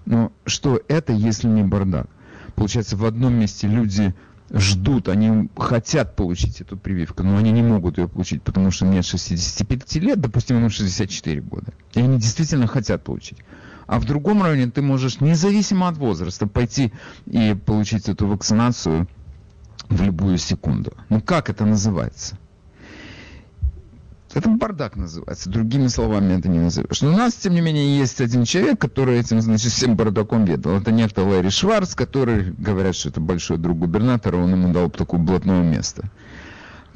[0.04, 2.06] Но что это, если не бардак?
[2.54, 4.14] Получается, в одном месте люди
[4.52, 9.02] ждут, они хотят получить эту прививку, но они не могут ее получить, потому что мне
[9.02, 11.72] 65 лет, допустим, ему 64 года.
[11.94, 13.38] И они действительно хотят получить.
[13.86, 16.92] А в другом районе ты можешь, независимо от возраста, пойти
[17.26, 19.06] и получить эту вакцинацию
[19.88, 20.92] в любую секунду.
[21.08, 22.36] Ну как это называется?
[24.34, 25.48] Это бардак называется.
[25.48, 27.00] Другими словами это не назовешь.
[27.00, 30.76] Но у нас, тем не менее, есть один человек, который этим, значит, всем бардаком ведал.
[30.76, 35.20] Это некто Лэри Шварц, который, говорят, что это большой друг губернатора, он ему дал такое
[35.20, 36.10] блатное место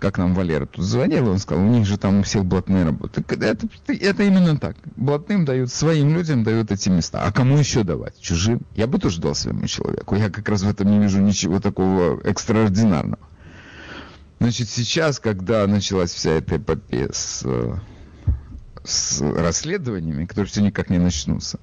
[0.00, 3.22] как нам Валера тут звонил, он сказал, у них же там у всех блатные работы.
[3.28, 4.76] Это, это именно так.
[4.96, 7.22] Блатным дают, своим людям дают эти места.
[7.22, 8.18] А кому еще давать?
[8.18, 8.62] Чужим?
[8.74, 10.16] Я бы тоже дал своему человеку.
[10.16, 13.22] Я как раз в этом не вижу ничего такого экстраординарного.
[14.40, 17.44] Значит, сейчас, когда началась вся эта эпопея с,
[18.82, 21.60] с расследованиями, которые все никак не начнутся,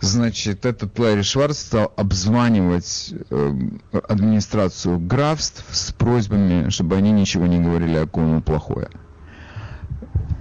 [0.00, 3.58] Значит, этот Ларри Шварц стал обзванивать э,
[3.92, 8.88] администрацию графств с просьбами, чтобы они ничего не говорили о кому плохое.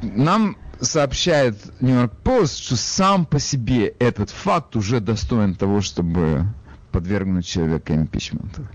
[0.04, 6.46] Нам сообщает Нью-Йорк Пост, что сам по себе этот факт уже достоин того, чтобы
[6.92, 8.68] подвергнуть человека импичменту.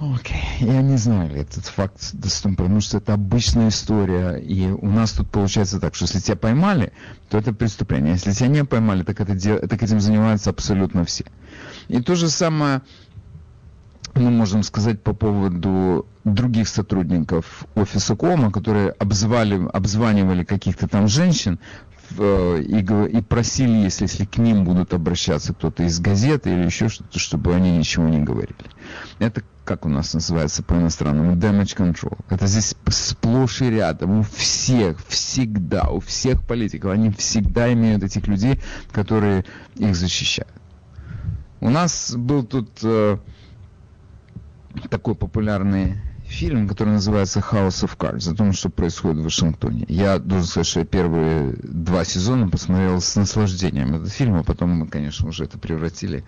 [0.00, 0.72] Окей, okay.
[0.72, 5.30] я не знаю, этот факт достоин, потому что это обычная история, и у нас тут
[5.30, 6.92] получается так, что если тебя поймали,
[7.28, 11.24] то это преступление, если тебя не поймали, так, это, так этим занимаются абсолютно все.
[11.86, 12.82] И то же самое
[14.16, 21.60] мы можем сказать по поводу других сотрудников офиса Кома, которые обзвали, обзванивали каких-то там женщин
[22.18, 26.88] э, и, и просили, если, если к ним будут обращаться кто-то из газеты или еще
[26.88, 28.56] что-то, чтобы они ничего не говорили.
[29.18, 32.18] Это как у нас называется по-иностранному, damage control.
[32.28, 38.26] Это здесь сплошь и рядом, у всех, всегда, у всех политиков, они всегда имеют этих
[38.26, 38.60] людей,
[38.92, 39.44] которые
[39.76, 40.52] их защищают.
[41.60, 43.18] У нас был тут э,
[44.90, 45.96] такой популярный
[46.34, 49.86] фильм, который называется House of Cards, о том, что происходит в Вашингтоне.
[49.88, 54.70] Я должен сказать, что я первые два сезона посмотрел с наслаждением этот фильм, а потом
[54.70, 56.24] мы, конечно, уже это превратили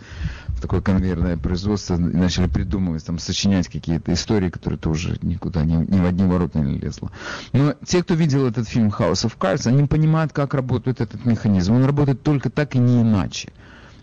[0.48, 5.74] в такое конвейерное производство и начали придумывать, там, сочинять какие-то истории, которые тоже никуда, ни,
[5.74, 7.11] ни в одни ворота не лезло.
[7.52, 11.74] Но те, кто видел этот фильм House of Cards, они понимают, как работает этот механизм.
[11.74, 13.52] Он работает только так и не иначе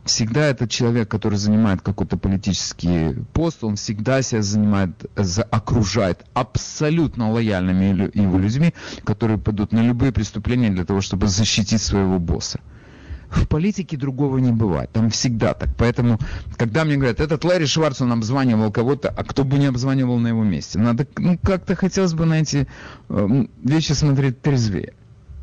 [0.05, 7.31] всегда этот человек, который занимает какой-то политический пост, он всегда себя занимает, за, окружает абсолютно
[7.31, 8.73] лояльными его людьми,
[9.03, 12.59] которые пойдут на любые преступления для того, чтобы защитить своего босса.
[13.29, 14.91] В политике другого не бывает.
[14.91, 15.69] Там всегда так.
[15.75, 16.19] Поэтому,
[16.55, 20.27] когда мне говорят, этот Ларри Шварц, он обзванивал кого-то, а кто бы не обзванивал на
[20.27, 20.77] его месте.
[20.77, 22.67] Надо, ну, как-то хотелось бы на эти
[23.09, 24.93] э, вещи смотреть трезвее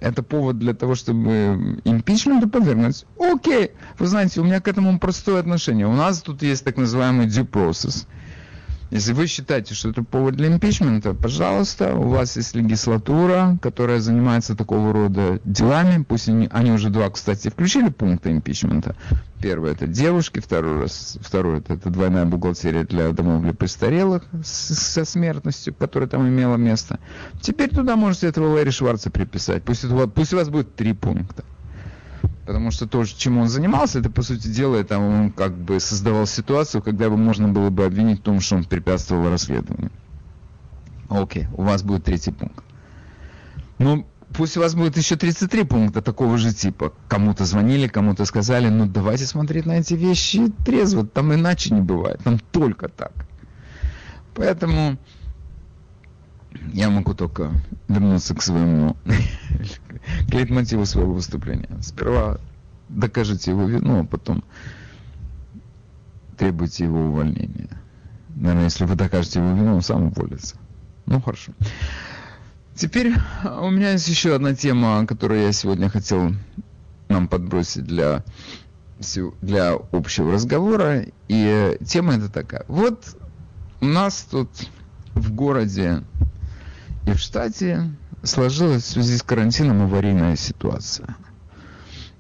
[0.00, 3.06] это повод для того, чтобы импичменту подвергнуть.
[3.18, 5.86] Окей, вы знаете, у меня к этому простое отношение.
[5.86, 8.06] У нас тут есть так называемый due process–
[8.90, 14.56] если вы считаете, что это повод для импичмента, пожалуйста, у вас есть легислатура, которая занимается
[14.56, 16.02] такого рода делами.
[16.02, 18.96] Пусть они, они уже два, кстати, включили пункты импичмента.
[19.40, 24.74] Первый это девушки, второй, раз, второй это, это двойная бухгалтерия для домов для престарелых с,
[24.74, 26.98] со смертностью, которая там имела место.
[27.40, 29.62] Теперь туда можете этого Лэри Шварца приписать.
[29.62, 31.44] Пусть, это, пусть у вас будет три пункта.
[32.44, 36.26] Потому что то, чем он занимался, это, по сути дела, это он как бы создавал
[36.26, 39.92] ситуацию, когда его можно было бы обвинить в том, что он препятствовал расследованию.
[41.08, 42.62] Окей, у вас будет третий пункт.
[43.78, 46.92] Ну, пусть у вас будет еще 33 пункта такого же типа.
[47.08, 52.20] Кому-то звонили, кому-то сказали, ну давайте смотреть на эти вещи трезво, там иначе не бывает,
[52.22, 53.12] там только так.
[54.34, 54.96] Поэтому
[56.72, 57.52] я могу только
[57.88, 58.96] вернуться к своему,
[60.28, 61.68] к лейтмотиву своего выступления.
[61.80, 62.38] Сперва
[62.88, 64.44] докажите его вину, а потом
[66.36, 67.68] требуйте его увольнения.
[68.34, 70.56] Наверное, если вы докажете его вину, он сам уволится.
[71.06, 71.52] Ну, хорошо.
[72.80, 73.12] Теперь
[73.44, 76.32] у меня есть еще одна тема, которую я сегодня хотел
[77.10, 78.24] нам подбросить для,
[79.42, 81.04] для общего разговора.
[81.28, 82.64] И тема это такая.
[82.68, 83.18] Вот
[83.82, 84.48] у нас тут
[85.12, 86.04] в городе
[87.06, 87.90] и в штате
[88.22, 91.16] сложилась в связи с карантином аварийная ситуация.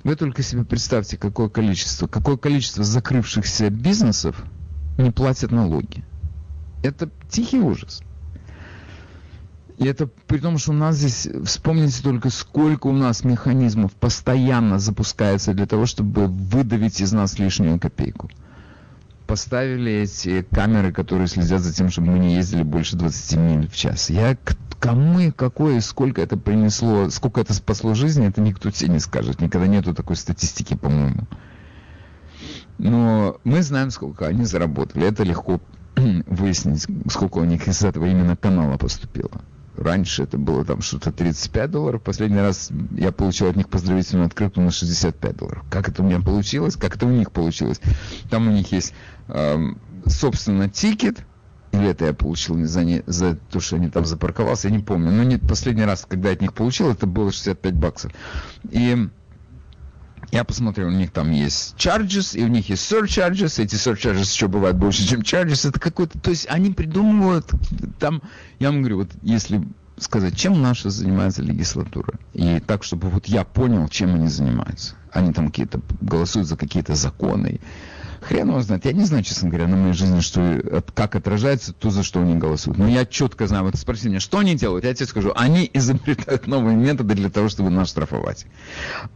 [0.04, 4.36] Вы только себе представьте, какое количество, какое количество закрывшихся бизнесов
[4.98, 6.04] не платят налоги.
[6.82, 8.02] Это тихий ужас.
[9.80, 14.78] И это при том, что у нас здесь, вспомните только, сколько у нас механизмов постоянно
[14.78, 18.30] запускается для того, чтобы выдавить из нас лишнюю копейку
[19.30, 23.76] поставили эти камеры, которые следят за тем, чтобы мы не ездили больше 20 миль в
[23.76, 24.10] час.
[24.10, 24.36] Я
[24.80, 29.40] кому и какое, сколько это принесло, сколько это спасло жизни, это никто тебе не скажет.
[29.40, 31.28] Никогда нету такой статистики, по-моему.
[32.78, 35.06] Но мы знаем, сколько они заработали.
[35.06, 35.60] Это легко
[35.94, 39.42] выяснить, сколько у них из этого именно канала поступило.
[39.80, 42.02] Раньше это было там что-то 35 долларов.
[42.02, 45.64] Последний раз я получил от них поздравительную открытку на 65 долларов.
[45.70, 46.76] Как это у меня получилось?
[46.76, 47.80] Как это у них получилось?
[48.28, 48.92] Там у них есть,
[49.28, 49.58] э,
[50.04, 51.20] собственно, тикет.
[51.72, 54.82] Или это я получил не за, не, за то, что они там запарковался, я не
[54.82, 55.12] помню.
[55.12, 58.12] Но нет, последний раз, когда я от них получил, это было 65 баксов.
[58.70, 59.08] И
[60.30, 63.62] я посмотрел, у них там есть charges, и у них есть surcharges.
[63.62, 65.68] Эти surcharges еще бывают больше, чем charges.
[65.68, 66.18] Это какой-то...
[66.18, 67.50] То есть они придумывают
[67.98, 68.22] там...
[68.58, 69.62] Я вам говорю, вот если
[69.98, 72.14] сказать, чем наша занимается легислатура.
[72.32, 74.94] И так, чтобы вот я понял, чем они занимаются.
[75.12, 77.60] Они там какие-то голосуют за какие-то законы,
[78.20, 78.84] Хрен его знает.
[78.84, 82.36] Я не знаю, честно говоря, на моей жизни, что, как отражается то, за что они
[82.36, 82.78] голосуют.
[82.78, 83.64] Но я четко знаю.
[83.64, 84.84] Вот спроси меня, что они делают?
[84.84, 85.32] Я тебе скажу.
[85.34, 88.46] Они изобретают новые методы для того, чтобы нас штрафовать.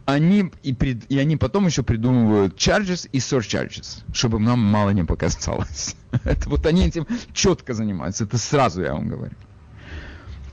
[0.05, 5.03] Они, и, пред, и они потом еще придумывают charges и surcharges, чтобы нам мало не
[5.03, 5.95] показалось.
[6.23, 8.23] Это вот они этим четко занимаются.
[8.23, 9.33] Это сразу я вам говорю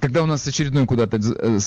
[0.03, 1.59] когда у нас очередной куда-то э,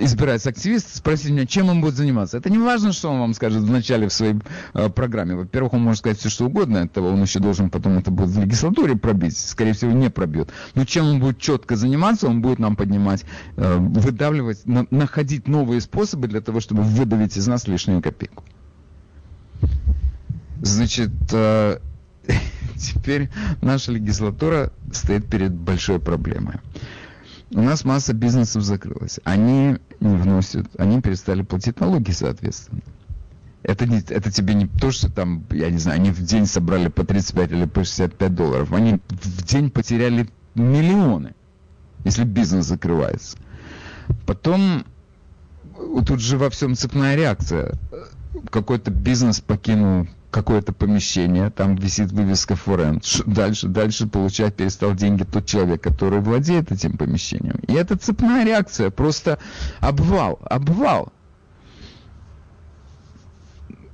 [0.00, 2.36] избирается активист, спросите меня, чем он будет заниматься.
[2.36, 4.34] Это не важно, что он вам скажет в начале в своей
[4.74, 5.34] э, программе.
[5.34, 8.40] Во-первых, он может сказать все, что угодно, этого он еще должен потом это будет в
[8.42, 10.50] легислатуре пробить, скорее всего, не пробьет.
[10.74, 13.24] Но чем он будет четко заниматься, он будет нам поднимать,
[13.56, 18.44] э, выдавливать, на, находить новые способы для того, чтобы выдавить из нас лишнюю копейку.
[20.60, 21.78] Значит, э,
[22.76, 23.30] теперь
[23.62, 26.56] наша легислатура стоит перед большой проблемой
[27.50, 29.20] у нас масса бизнесов закрылась.
[29.24, 32.82] Они не вносят, они перестали платить налоги, соответственно.
[33.62, 36.88] Это, не, это тебе не то, что там, я не знаю, они в день собрали
[36.88, 38.72] по 35 или по 65 долларов.
[38.72, 41.34] Они в день потеряли миллионы,
[42.04, 43.36] если бизнес закрывается.
[44.26, 44.84] Потом
[46.06, 47.74] тут же во всем цепная реакция.
[48.50, 53.00] Какой-то бизнес покинул какое-то помещение, там висит вывеска форен.
[53.26, 57.58] Дальше, дальше получать перестал деньги тот человек, который владеет этим помещением.
[57.66, 59.38] И это цепная реакция, просто
[59.80, 61.12] обвал, обвал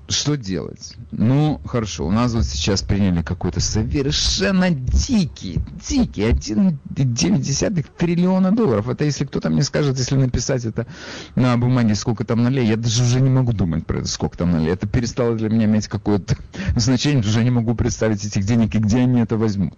[0.09, 0.96] что делать?
[1.12, 8.88] Ну, хорошо, у нас вот сейчас приняли какой-то совершенно дикий, дикий, 1,9 триллиона долларов.
[8.88, 10.86] Это если кто-то мне скажет, если написать это
[11.34, 14.50] на бумаге, сколько там налей, я даже уже не могу думать про это, сколько там
[14.52, 14.72] налей.
[14.72, 16.36] Это перестало для меня иметь какое-то
[16.76, 19.74] значение, уже не могу представить этих денег и где они это возьмут.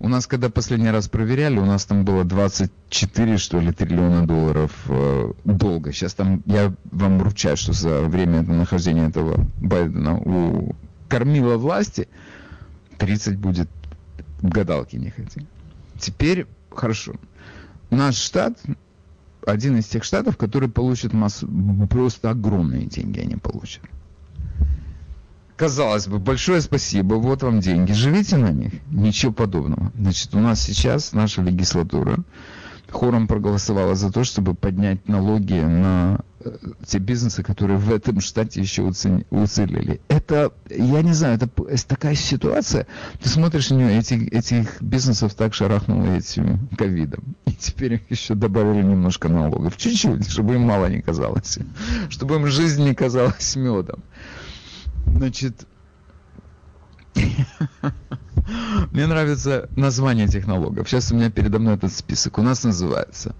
[0.00, 4.70] У нас, когда последний раз проверяли, у нас там было 24, что ли, триллиона долларов
[4.86, 5.92] э, долга.
[5.92, 10.76] Сейчас там, я вам ручаю, что за время нахождения этого Байдена у
[11.08, 12.06] кормила власти
[12.98, 13.68] 30 будет
[14.40, 15.48] гадалки не хотим.
[15.98, 17.14] Теперь, хорошо.
[17.90, 18.56] Наш штат,
[19.44, 21.48] один из тех штатов, который получит массу,
[21.90, 23.82] просто огромные деньги они получат
[25.58, 28.72] казалось бы, большое спасибо, вот вам деньги, живите на них.
[28.90, 29.92] Ничего подобного.
[29.98, 32.18] Значит, у нас сейчас наша легислатура
[32.90, 36.56] хором проголосовала за то, чтобы поднять налоги на э,
[36.86, 40.00] те бизнесы, которые в этом штате еще уцелели.
[40.08, 41.48] Это, я не знаю, это,
[41.86, 42.86] такая ситуация.
[43.20, 47.36] Ты смотришь на нее, эти, этих бизнесов так шарахнуло этим ковидом.
[47.44, 49.76] И теперь их еще добавили немножко налогов.
[49.76, 51.58] Чуть-чуть, чтобы им мало не казалось.
[52.08, 54.02] Чтобы им жизнь не казалась медом.
[55.16, 55.66] Значит,
[58.92, 60.88] мне нравится название этих налогов.
[60.88, 62.38] Сейчас у меня передо мной этот список.
[62.38, 63.34] У нас называется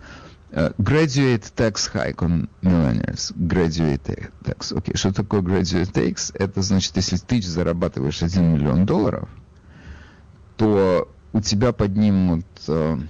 [0.51, 3.33] uh, Graduate Tax Hike on Millionaires.
[3.37, 4.77] Graduate Tax.
[4.77, 4.97] Окей, okay.
[4.97, 6.33] что такое Graduate Tax?
[6.35, 9.29] Это значит, если ты зарабатываешь 1 миллион долларов,
[10.57, 13.01] то у тебя поднимут uh,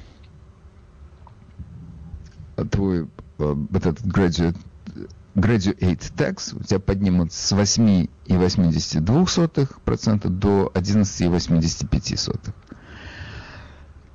[2.71, 4.57] твой uh, этот graduate
[5.39, 12.53] graduate tax у тебя поднимут с 8,82% до 11,85%.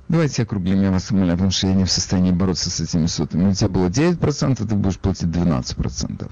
[0.06, 3.48] Давайте округлим, я вас умоляю, потому что я не в состоянии бороться с этими сотами.
[3.48, 6.30] У тебя было 9%, ты будешь платить 12%.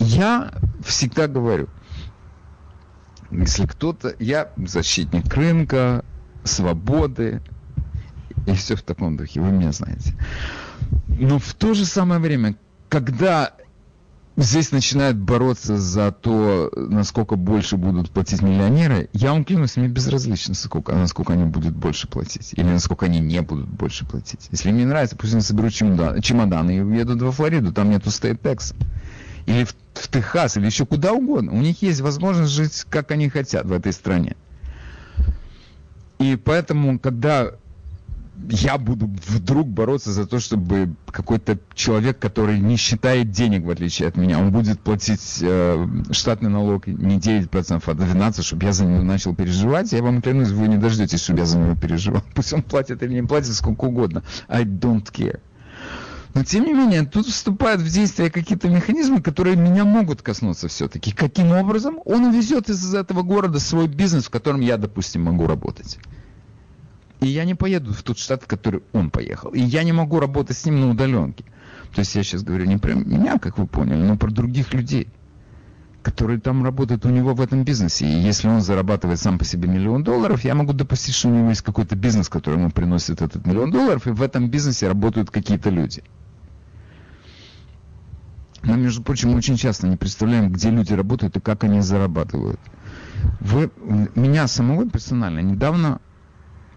[0.00, 0.52] Я
[0.84, 1.70] всегда говорю,
[3.30, 4.14] если кто-то...
[4.18, 6.04] Я защитник рынка,
[6.44, 7.40] свободы
[8.46, 10.12] и все в таком духе, вы меня знаете.
[11.08, 12.56] Но в то же самое время,
[12.88, 13.52] когда
[14.36, 20.54] здесь начинают бороться за то, насколько больше будут платить миллионеры, я вам клянусь, мне безразлично,
[20.54, 24.48] сколько, насколько они будут больше платить, или насколько они не будут больше платить.
[24.50, 28.42] Если мне нравится, пусть они соберут чемодан, чемоданы и уедут во Флориду, там нету стейт
[28.42, 28.74] текс.
[29.46, 31.52] Или в, в Техас, или еще куда угодно.
[31.52, 34.36] У них есть возможность жить, как они хотят в этой стране.
[36.18, 37.52] И поэтому, когда
[38.48, 44.08] я буду вдруг бороться за то, чтобы какой-то человек, который не считает денег, в отличие
[44.08, 47.48] от меня, он будет платить э, штатный налог не 9%,
[47.84, 49.92] а 12%, чтобы я за него начал переживать.
[49.92, 52.22] Я вам клянусь, вы не дождетесь, чтобы я за него переживал.
[52.34, 54.22] Пусть он платит или не платит, сколько угодно.
[54.48, 55.40] I don't care.
[56.34, 61.10] Но тем не менее, тут вступают в действие какие-то механизмы, которые меня могут коснуться все-таки.
[61.10, 61.98] Каким образом?
[62.04, 65.98] Он увезет из этого города свой бизнес, в котором я, допустим, могу работать.
[67.20, 69.50] И я не поеду в тот штат, в который он поехал.
[69.50, 71.44] И я не могу работать с ним на удаленке.
[71.94, 75.08] То есть я сейчас говорю не про меня, как вы поняли, но про других людей,
[76.02, 78.06] которые там работают у него в этом бизнесе.
[78.06, 81.48] И если он зарабатывает сам по себе миллион долларов, я могу допустить, что у него
[81.48, 85.70] есть какой-то бизнес, который ему приносит этот миллион долларов, и в этом бизнесе работают какие-то
[85.70, 86.02] люди.
[88.62, 92.60] Мы, между прочим, очень часто не представляем, где люди работают и как они зарабатывают.
[93.40, 93.70] Вы,
[94.14, 96.00] меня самого персонально недавно,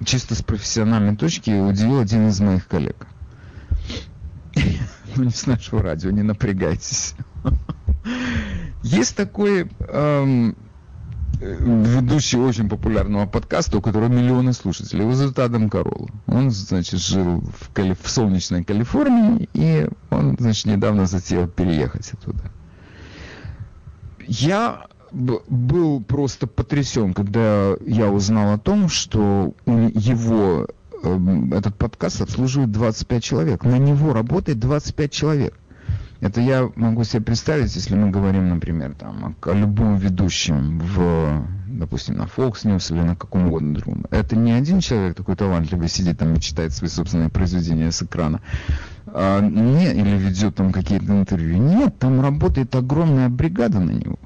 [0.05, 3.07] чисто с профессиональной точки, удивил один из моих коллег.
[5.15, 7.15] Ну, не с нашего радио, не напрягайтесь.
[8.83, 10.55] Есть такой эм,
[11.39, 15.01] ведущий очень популярного подкаста, у которого миллионы слушателей.
[15.01, 16.09] Его зовут Адам Карол.
[16.27, 17.95] Он, значит, жил в, Кали...
[18.01, 22.51] в солнечной Калифорнии, и он, значит, недавно затеял переехать оттуда.
[24.27, 30.67] Я был просто потрясен, когда я узнал о том, что его
[31.03, 33.63] эм, этот подкаст обслуживает 25 человек.
[33.63, 35.59] На него работает 25 человек.
[36.21, 42.17] Это я могу себе представить, если мы говорим, например, там, о, любом ведущем в, допустим,
[42.17, 44.05] на Fox News или на каком угодно другом.
[44.11, 48.41] Это не один человек такой талантливый сидит там и читает свои собственные произведения с экрана.
[49.07, 51.57] А, не, или ведет там какие-то интервью.
[51.57, 54.19] Нет, там работает огромная бригада на него.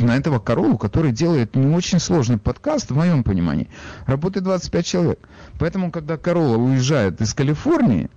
[0.00, 3.68] На этого корову, который делает не очень сложный подкаст, в моем понимании,
[4.06, 5.28] работает 25 человек.
[5.58, 8.10] Поэтому, когда корова уезжает из Калифорнии,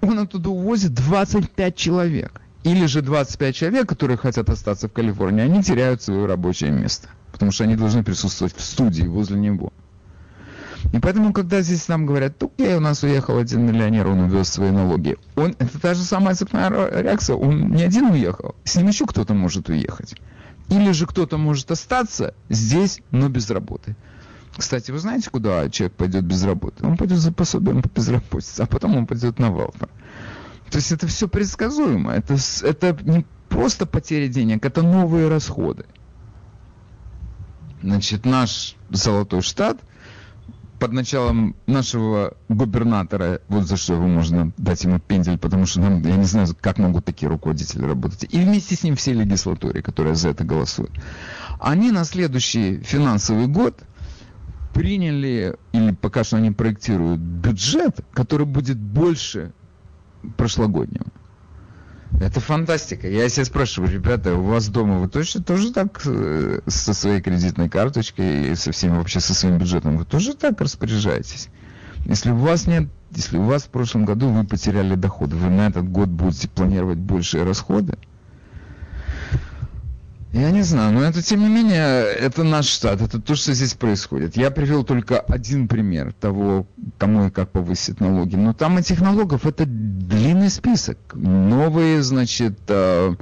[0.00, 2.40] он оттуда увозит 25 человек.
[2.64, 7.08] Или же 25 человек, которые хотят остаться в Калифорнии, они теряют свое рабочее место.
[7.30, 9.72] Потому что они должны присутствовать в студии возле него.
[10.92, 14.70] И поэтому, когда здесь нам говорят, окей, у нас уехал один миллионер, он увез свои
[14.70, 15.16] налоги.
[15.36, 16.70] Он, это та же самая цепная
[17.00, 17.36] реакция.
[17.36, 20.16] Он не один уехал, с ним еще кто-то может уехать.
[20.68, 23.96] Или же кто-то может остаться здесь, но без работы.
[24.56, 26.86] Кстати, вы знаете, куда человек пойдет без работы?
[26.86, 29.88] Он пойдет за пособием по безработице, а потом он пойдет на Велфер.
[30.70, 32.12] То есть это все предсказуемо.
[32.12, 35.84] Это, это не просто потеря денег, это новые расходы.
[37.82, 39.78] Значит, наш золотой штат
[40.82, 46.02] под началом нашего губернатора, вот за что его можно дать ему пендель, потому что нам,
[46.02, 50.16] я не знаю, как могут такие руководители работать, и вместе с ним все легислатуры, которые
[50.16, 50.90] за это голосуют.
[51.60, 53.80] Они на следующий финансовый год–
[54.74, 59.52] приняли, или пока что они проектируют бюджет, который будет больше
[60.36, 61.06] прошлогоднего.
[62.20, 63.08] Это фантастика.
[63.08, 67.68] Я себя спрашиваю, ребята, у вас дома вы точно тоже так э, со своей кредитной
[67.68, 71.48] карточкой и со всеми вообще со своим бюджетом, вы тоже так распоряжаетесь?
[72.04, 75.68] Если у вас нет, если у вас в прошлом году вы потеряли доход, вы на
[75.68, 77.96] этот год будете планировать большие расходы,
[80.32, 83.74] я не знаю, но это тем не менее, это наш штат, это то, что здесь
[83.74, 84.36] происходит.
[84.36, 86.66] Я привел только один пример того,
[86.98, 88.36] кому и как повысить налоги.
[88.36, 90.96] Но там этих налогов это длинный список.
[91.12, 93.18] Новые, значит, uh,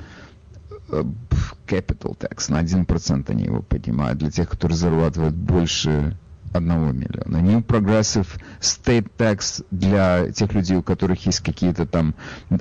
[1.66, 6.16] capital tax на 1% они его поднимают для тех, которые зарабатывают больше
[6.52, 7.38] одного миллиона.
[7.38, 8.28] New Progressive
[8.60, 12.14] State Tax для тех людей, у которых есть какие-то там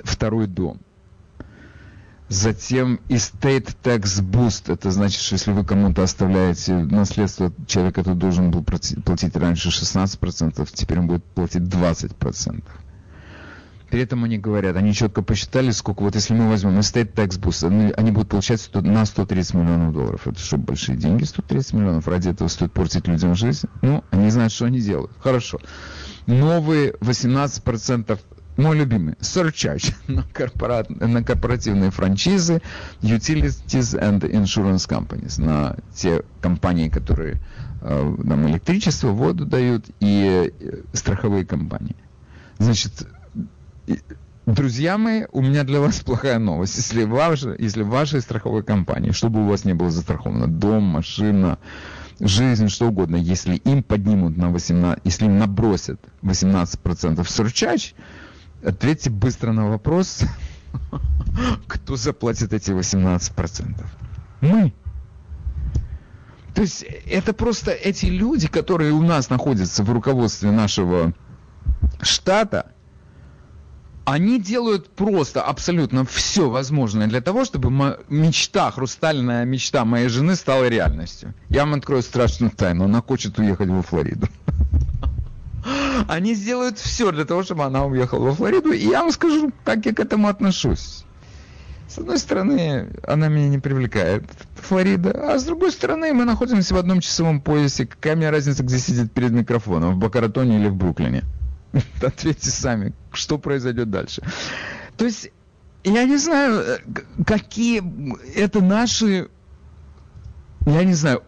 [0.04, 0.80] второй дом.
[2.30, 8.51] Затем estate tax boost, это значит, что если вы кому-то оставляете наследство, человек это должен
[8.51, 12.63] был платить раньше 16%, теперь он будет платить 20%.
[13.89, 17.65] При этом они говорят, они четко посчитали, сколько, вот если мы возьмем estate tax boost,
[17.65, 20.27] они, они будут получать на 130 миллионов долларов.
[20.27, 22.07] Это что, большие деньги, 130 миллионов?
[22.07, 23.67] Ради этого стоит портить людям жизнь?
[23.82, 25.11] Ну, они знают, что они делают.
[25.19, 25.59] Хорошо.
[26.27, 28.19] Новые 18%
[28.60, 32.62] мой любимый, surcharge на, корпорат, на корпоративные франшизы,
[33.01, 37.39] utilities and insurance companies, на те компании, которые
[37.82, 41.95] э, нам электричество, воду дают, и э, страховые компании.
[42.57, 43.07] Значит,
[44.45, 46.76] друзья мои, у меня для вас плохая новость.
[46.78, 51.60] Если, ваше, если в вашей страховой компании, чтобы у вас не было застраховано дом, машина,
[52.20, 57.93] жизнь, что угодно, если им поднимут на 18, если им набросят 18% surcharge,
[58.64, 60.24] Ответьте быстро на вопрос,
[61.68, 63.86] кто заплатит эти 18%?
[64.41, 64.74] Мы.
[66.53, 71.14] То есть это просто эти люди, которые у нас находятся в руководстве нашего
[72.01, 72.74] штата,
[74.03, 80.68] они делают просто абсолютно все возможное для того, чтобы мечта, хрустальная мечта моей жены стала
[80.68, 81.34] реальностью.
[81.49, 82.86] Я вам открою страшную тайну.
[82.86, 84.28] Она хочет уехать во Флориду.
[86.08, 88.72] Они сделают все для того, чтобы она уехала во Флориду.
[88.72, 91.04] И я вам скажу, как я к этому отношусь.
[91.88, 94.24] С одной стороны, она меня не привлекает,
[94.56, 97.88] Флорида, а с другой стороны, мы находимся в одном часовом поясе.
[97.88, 101.24] Какая мне разница, где сидит перед микрофоном, в Бакаратоне или в Бруклине?
[102.02, 104.22] Ответьте сами, что произойдет дальше.
[104.97, 105.32] То есть,
[105.84, 106.78] я не знаю, э,
[107.26, 107.82] какие
[108.36, 109.30] это наши,
[110.68, 111.24] я не знаю,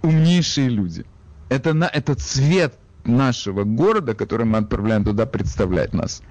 [0.00, 1.04] умнейшие люди.
[1.50, 6.22] Это, на, это цвет нашего города, который мы отправляем туда представлять нас.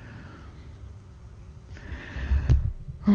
[3.08, 3.14] Ой,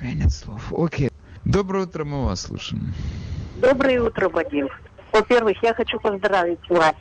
[0.00, 0.72] у меня нет слов.
[0.76, 1.10] Окей.
[1.44, 2.94] Доброе утро, мы вас слушаем.
[3.60, 4.68] Доброе утро, Вадим.
[5.12, 6.94] Во-первых, я хочу поздравить вас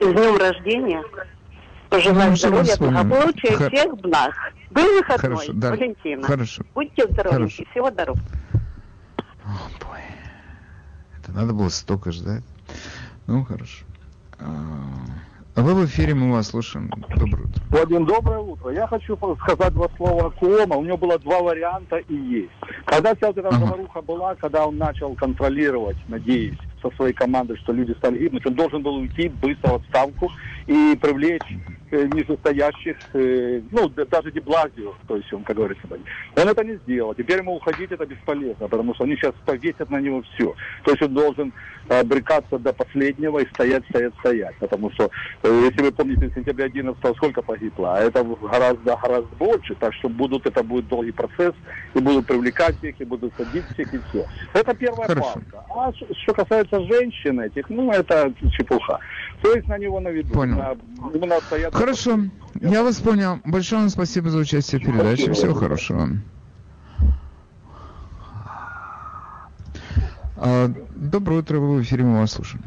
[0.00, 1.02] с днем рождения.
[1.88, 4.32] Пожелаю Ну, здоровья, благополучия, Хо- всех благ.
[4.70, 5.70] Был выходной, Хорошо, да.
[5.70, 6.22] Валентина.
[6.22, 6.62] Хорошо.
[6.74, 7.64] Будьте здоровы, Хорошо.
[7.70, 8.18] всего доброго.
[11.20, 12.44] Это надо было столько ждать.
[13.26, 13.84] Ну, хорошо.
[14.40, 16.90] А, а вы в эфире, мы вас слушаем.
[16.90, 17.62] Доброе утро.
[17.70, 18.70] Владимир, доброе утро.
[18.70, 20.76] Я хочу сказать два слова о Куома.
[20.76, 22.50] У него было два варианта и есть.
[22.86, 27.72] Когда вся вот эта заваруха была, когда он начал контролировать, надеюсь, со своей командой, что
[27.72, 30.30] люди стали гибнуть, он должен был уйти быстро в отставку
[30.66, 31.42] и привлечь
[31.92, 37.14] нижестоящих, э, ну, даже Деблазио, то есть он, как говорится, он это не сделал.
[37.14, 40.54] Теперь ему уходить это бесполезно, потому что они сейчас повесят на него все.
[40.84, 41.52] То есть он должен
[41.88, 44.56] э, брыкаться до последнего и стоять, стоять, стоять.
[44.58, 45.10] Потому что,
[45.42, 49.94] э, если вы помните, в сентябре 11 сколько погибло, а это гораздо, гораздо больше, так
[49.94, 51.54] что будут, это будет долгий процесс,
[51.94, 54.26] и будут привлекать всех, и будут садить всех, и все.
[54.52, 55.32] Это первая Хорошо.
[55.34, 55.64] палка.
[55.74, 58.98] А что касается женщин этих, ну, это чепуха.
[59.42, 60.32] То есть на него наведут.
[60.32, 60.56] Понял.
[60.56, 62.18] На- надо стоять- Хорошо,
[62.60, 63.40] я вас понял.
[63.44, 65.32] Большое вам спасибо за участие в передаче.
[65.32, 66.08] Всего хорошего.
[70.36, 72.62] А, Доброе утро, вы в эфире, мы вас слушаем.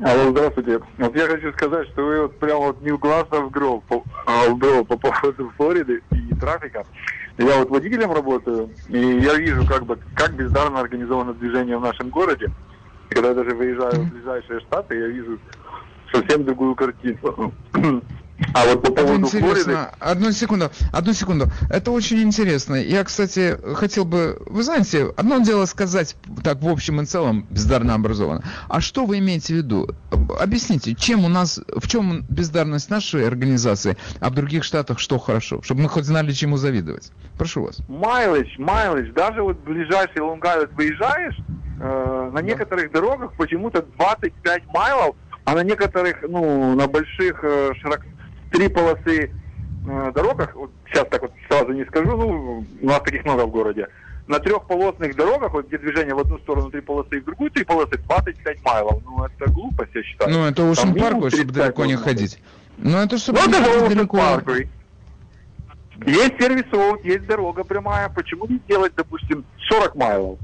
[0.00, 0.80] Алло, здравствуйте.
[0.98, 3.84] Вот я хочу сказать, что вы вот прям вот не в глаз, а в гроб
[3.84, 6.84] по, а в гроб по поводу Флориды и трафика.
[7.38, 12.10] Я вот водителем работаю, и я вижу, как бы, как бездарно организовано движение в нашем
[12.10, 12.50] городе.
[13.10, 15.38] И когда я даже выезжаю в ближайшие штаты, я вижу
[16.14, 17.52] совсем другую картину.
[18.52, 19.48] А вот по Это поводу Флориды...
[19.48, 19.90] интересно.
[20.00, 21.46] Одну секунду, одну секунду.
[21.70, 22.74] Это очень интересно.
[22.74, 24.42] Я, кстати, хотел бы...
[24.46, 28.42] Вы знаете, одно дело сказать так в общем и целом бездарно образовано.
[28.68, 29.88] А что вы имеете в виду?
[30.40, 31.60] Объясните, чем у нас...
[31.68, 35.62] В чем бездарность нашей организации, а в других штатах что хорошо?
[35.62, 37.12] Чтобы мы хоть знали, чему завидовать.
[37.38, 37.78] Прошу вас.
[37.88, 41.36] Майлидж, майлидж, даже вот в ближайший Лонг-Айленд выезжаешь,
[41.80, 45.14] э, на некоторых дорогах почему-то 25 майлов,
[45.44, 48.00] а на некоторых, ну, на больших э, широк...
[48.50, 49.30] три полосы
[49.86, 53.50] э, дорогах, вот сейчас так вот сразу не скажу, ну, у нас таких много в
[53.50, 53.88] городе,
[54.26, 57.64] на трехполосных дорогах, вот где движение в одну сторону три полосы и в другую три
[57.64, 59.02] полосы, 25 майлов.
[59.04, 60.30] Ну, это глупость, я считаю.
[60.32, 62.38] Ну, это Ocean Parkway, чтобы 35 далеко не ходить.
[62.78, 64.16] Ну, это чтобы Ну, не далеко.
[64.16, 64.68] Parkway.
[66.06, 68.08] Есть сервис роуд, есть дорога прямая.
[68.08, 70.38] Почему не сделать, допустим, 40 майлов?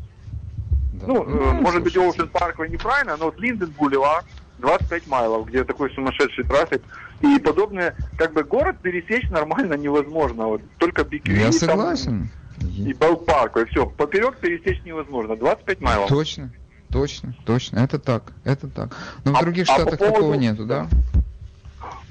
[1.07, 4.25] Ну, э, может быть, Ocean Parkway неправильно, но вот Линден Бульвар
[4.61, 6.83] 25 майлов, где такой сумасшедший трафик.
[7.21, 10.47] И подобное, как бы город пересечь нормально невозможно.
[10.47, 12.31] Вот только BQE Я там согласен.
[12.61, 13.67] и Белл Парkway.
[13.67, 15.37] Все, поперек пересечь невозможно.
[15.37, 16.09] 25 майлов.
[16.09, 16.51] Точно,
[16.91, 17.81] точно, точно.
[17.81, 18.97] Это так, это так.
[19.25, 20.89] Но в А- других а по штатах поводу- такого нету, да?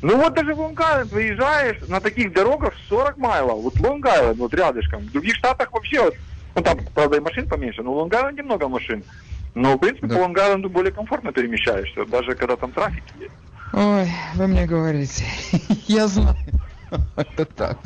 [0.02, 3.62] Ну вот даже в Лонг-Айленд выезжаешь, на таких дорогах 40 майлов.
[3.64, 5.02] Вот Лонг-Айленд, вот рядышком.
[5.02, 6.16] В других штатах вообще, вот,
[6.56, 9.04] ну там, правда, и машин поменьше, но в Лонг-Айленде много машин.
[9.60, 10.16] Но, в принципе, Да.
[10.16, 13.32] по Лонг-Айленду более комфортно перемещаешься, даже когда там трафик есть.
[13.74, 15.24] Ой, вы мне говорите.
[15.88, 16.36] Я знаю.
[17.16, 17.78] Это так.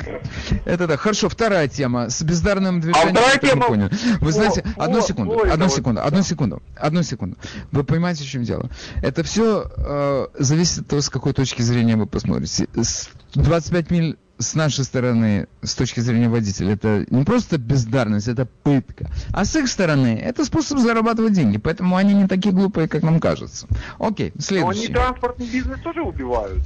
[0.64, 0.98] Это так.
[0.98, 2.08] Хорошо, вторая тема.
[2.08, 3.10] С бездарным движением.
[3.14, 3.90] вторая это мы тема- поняли.
[4.20, 7.36] Вы знаете, Фло- одну Фло- секунду, Флорида, одну вот, секунду, одну секунду, одну секунду.
[7.70, 8.70] Вы понимаете, в чем дело?
[9.02, 12.66] Это все зависит от того, с какой точки зрения вы посмотрите.
[12.74, 18.46] С 25 миль с нашей стороны, с точки зрения водителя, это не просто бездарность, это
[18.46, 19.06] пытка.
[19.32, 21.58] А с их стороны, это способ зарабатывать деньги.
[21.58, 23.66] Поэтому они не такие глупые, как нам кажется.
[23.98, 24.92] Окей, Но они следующий.
[24.92, 26.62] транспортный бизнес тоже убивают.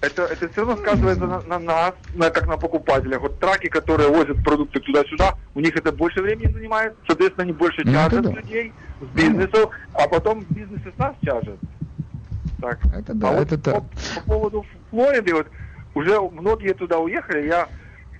[0.00, 3.22] Это, это все равно сказывается на, на нас, на, как на покупателях.
[3.22, 7.82] Вот траки, которые возят продукты туда-сюда, у них это больше времени занимает, соответственно, они больше
[7.84, 8.30] Ну, тяжат да.
[8.30, 11.58] людей с бизнесов, а потом бизнес и с нас тяжет.
[12.60, 12.80] Так.
[12.94, 13.74] Это да, а вот это так.
[13.74, 15.46] по, по поводу Флориды, вот
[15.94, 17.68] уже многие туда уехали, я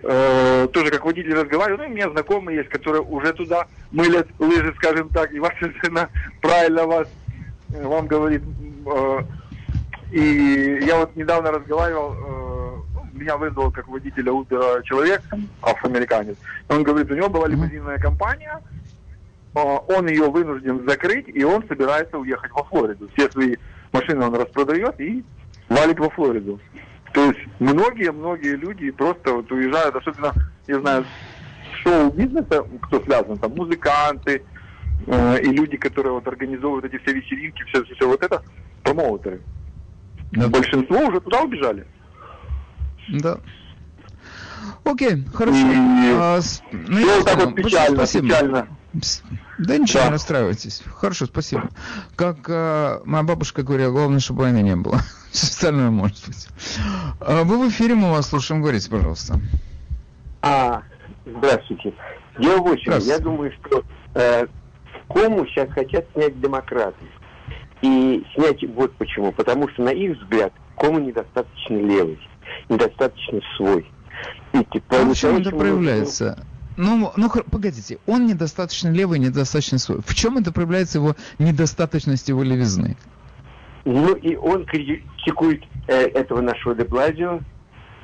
[0.02, 4.28] э, тоже как водитель разговариваю, ну и у меня знакомые есть, которые уже туда мылят
[4.38, 6.08] лыжи, скажем так, и ваша жена
[6.40, 7.08] правильно вас,
[7.74, 8.42] э, вам говорит,
[8.86, 9.18] э,
[10.12, 15.22] и я вот недавно разговаривал, э, ну, меня вызвал как водителя Uber человек,
[15.62, 16.36] афроамериканец,
[16.68, 18.60] он говорит, у него была лимузинная компания,
[19.54, 23.08] э, он ее вынужден закрыть, и он собирается уехать во Флориду.
[23.14, 23.56] Все свои
[23.92, 25.24] машины он распродает и
[25.68, 26.60] валит во Флориду.
[27.14, 30.34] То есть многие-многие люди просто вот уезжают, особенно,
[30.66, 31.06] я знаю,
[31.84, 34.42] шоу-бизнеса, кто связан, там музыканты
[35.06, 38.42] э, и люди, которые вот организовывают эти все вечеринки, все, все, вот это,
[38.82, 39.40] промоутеры.
[40.32, 41.86] Большинство уже туда убежали.
[43.08, 43.38] Да.
[44.82, 45.56] Окей, хорошо.
[45.56, 45.74] И
[46.16, 46.40] А,
[46.72, 48.26] ну, я вот так вот печально, спасибо.
[48.26, 48.68] печально.
[49.58, 50.06] Да ничего, Да.
[50.06, 50.82] не расстраивайтесь.
[50.96, 51.68] Хорошо, спасибо.
[52.16, 55.00] Как а, моя бабушка говорила, главное, чтобы войны не было.
[55.34, 56.46] Все остальное может быть.
[57.20, 58.62] А, вы в эфире, мы вас слушаем.
[58.62, 59.40] Говорите, пожалуйста.
[60.42, 60.82] А,
[61.26, 61.92] здравствуйте.
[62.38, 62.92] Дело в очень.
[63.00, 63.82] Я думаю, что
[64.14, 64.46] э,
[65.08, 67.04] кому сейчас хотят снять демократы.
[67.82, 69.32] И снять вот почему.
[69.32, 72.20] Потому что, на их взгляд, кому недостаточно левый,
[72.68, 73.90] недостаточно свой.
[74.52, 76.46] И, типа, а в чем это проявляется?
[76.76, 80.00] Ну, ну, погодите, он недостаточно левый, недостаточно свой.
[80.06, 82.96] В чем это проявляется его недостаточность его левизны?
[83.84, 87.40] Ну, и он критикует э, этого нашего Деблазио,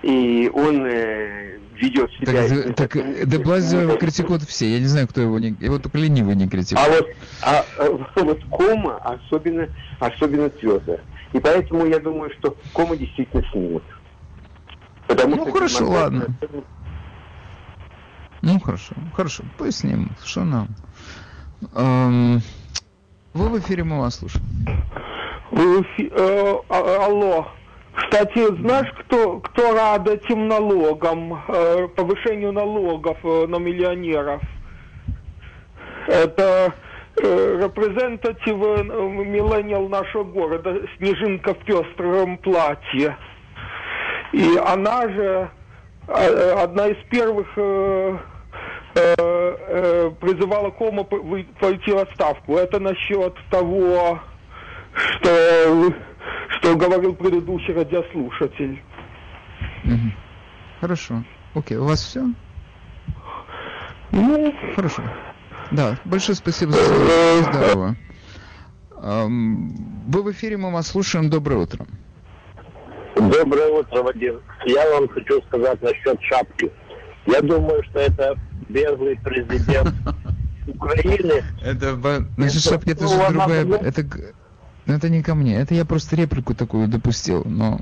[0.03, 2.73] и он э, ведет себя...
[2.75, 5.57] Так, так Деблазио критикуют все, я не знаю, кто его не...
[5.61, 6.87] Его только ленивый не критикует.
[6.87, 7.09] А вот,
[7.43, 9.69] а, а, вот Кома особенно,
[9.99, 10.99] особенно твердо.
[11.33, 13.85] И поэтому я думаю, что Кома действительно снимут.
[15.07, 16.27] Потому ну, хорошо, ладно.
[18.43, 20.13] Ну, хорошо, хорошо, пусть снимут.
[20.25, 20.69] Что нам?
[21.75, 22.41] Эм,
[23.35, 24.45] вы в эфире, мы вас слушаем.
[25.53, 27.49] Эфире, э, а, алло.
[27.95, 34.41] Кстати, знаешь, кто, кто рад этим налогам, э, повышению налогов э, на миллионеров?
[36.07, 36.73] Это
[37.21, 43.17] э, репрезентатив э, миллениал нашего города, Снежинка в пестром платье.
[44.33, 45.51] И она же
[46.07, 48.19] э, одна из первых э,
[48.95, 52.57] э, э, призывала Кома пойти в отставку.
[52.57, 54.21] Это насчет того,
[54.95, 55.95] что,
[56.59, 58.83] что говорил предыдущий радиослушатель.
[59.85, 60.13] Угу.
[60.81, 61.25] Хорошо.
[61.55, 62.27] Окей, у вас все?
[64.13, 65.03] Ну, хорошо.
[65.71, 67.43] Да, большое спасибо за.
[67.43, 67.97] Здорово.
[69.01, 71.31] Вы в эфире, мы вас слушаем.
[71.31, 71.87] Доброе утро.
[73.17, 74.41] Доброе утро, Вадим.
[74.67, 76.71] Я вам хочу сказать насчет шапки.
[77.27, 78.35] Я думаю, что это
[78.69, 79.95] беглый президент
[80.67, 81.45] Украины.
[81.63, 81.97] Это,
[82.37, 83.67] значит, шапки это же другая...
[83.67, 84.05] Это,
[84.93, 85.57] это не ко мне.
[85.57, 87.81] Это я просто реплику такую допустил, но...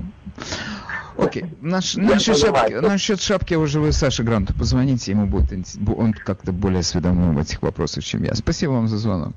[1.17, 5.51] Окей, Наш, насчет, шапки, насчет шапки уже вы Саше Гранту позвоните, ему будет,
[5.97, 8.35] он как-то более осведомлен в этих вопросах, чем я.
[8.35, 9.33] Спасибо вам за звонок.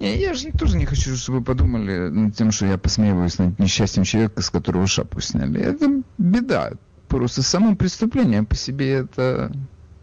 [0.00, 3.58] Не, я же тоже не хочу, чтобы вы подумали над тем, что я посмеиваюсь над
[3.58, 5.60] несчастьем человека, с которого шапку сняли.
[5.60, 6.72] Это беда.
[7.08, 9.50] Просто само преступление по себе это,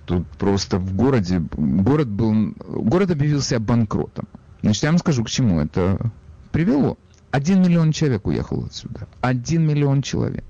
[0.05, 4.27] Тут просто в городе, город был, город объявился банкротом.
[4.61, 6.11] Значит, я вам скажу, к чему это
[6.51, 6.97] привело.
[7.31, 9.07] Один миллион человек уехал отсюда.
[9.21, 10.45] Один миллион человек.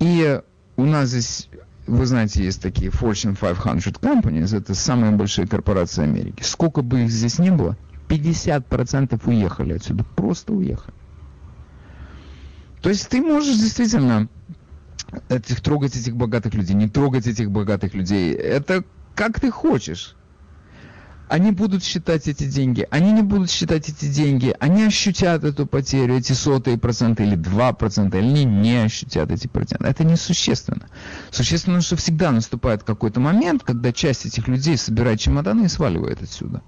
[0.00, 0.40] И
[0.76, 1.48] у нас здесь,
[1.86, 6.42] вы знаете, есть такие Fortune 500 companies, это самые большие корпорации Америки.
[6.42, 7.76] Сколько бы их здесь не было,
[8.12, 10.94] 50% уехали отсюда, просто уехали.
[12.82, 14.28] То есть ты можешь действительно
[15.28, 18.34] этих, трогать этих богатых людей, не трогать этих богатых людей.
[18.34, 18.84] Это
[19.14, 20.16] как ты хочешь.
[21.28, 26.18] Они будут считать эти деньги, они не будут считать эти деньги, они ощутят эту потерю,
[26.18, 29.86] эти сотые проценты или два процента, или они не ощутят эти проценты.
[29.86, 30.88] Это несущественно.
[31.30, 36.60] Существенно, что всегда наступает какой-то момент, когда часть этих людей собирает чемоданы и сваливает отсюда.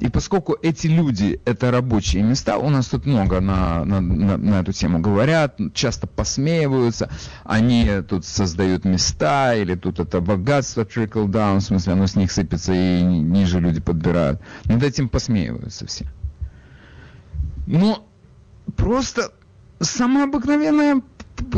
[0.00, 4.60] И поскольку эти люди– это рабочие места, у нас тут много на, на, на, на
[4.60, 7.10] эту тему говорят, часто посмеиваются,
[7.44, 12.32] они тут создают места, или тут это богатство trickle down, в смысле оно с них
[12.32, 14.40] сыпется и ниже люди подбирают.
[14.64, 16.06] Над этим посмеиваются все.
[17.66, 18.08] Но
[18.76, 19.32] просто
[19.80, 21.02] самая обыкновенная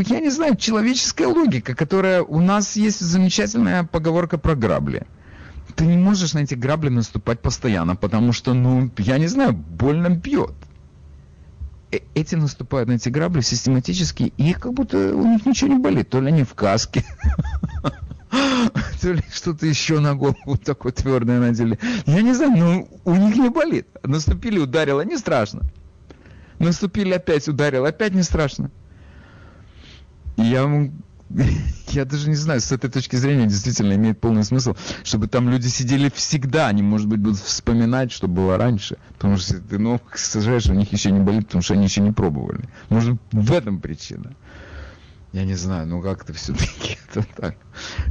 [0.06, 5.06] я не знаю, человеческая логика, которая у нас есть замечательная поговорка про грабли.
[5.74, 10.10] Ты не можешь на эти грабли наступать постоянно, потому что, ну, я не знаю, больно
[10.10, 10.54] бьет.
[11.90, 16.08] Э, эти наступают на эти грабли систематически, и как будто у них ничего не болит.
[16.10, 17.04] То ли они в каске,
[19.00, 21.78] то ли что-то еще на голову такое твердое надели.
[22.06, 23.86] Я не знаю, но у них не болит.
[24.02, 25.62] Наступили, ударило, не страшно.
[26.58, 28.70] Наступили опять, ударило, опять не страшно.
[30.36, 30.66] Я
[31.88, 34.74] я даже не знаю, с этой точки зрения действительно имеет полный смысл,
[35.04, 39.60] чтобы там люди сидели всегда, они, может быть, будут вспоминать, что было раньше, потому что
[39.60, 42.68] ты ну, сажаешь, у них еще не болит, потому что они еще не пробовали.
[42.88, 44.34] Может, в этом причина.
[45.32, 47.56] Я не знаю, ну как-то все-таки это так.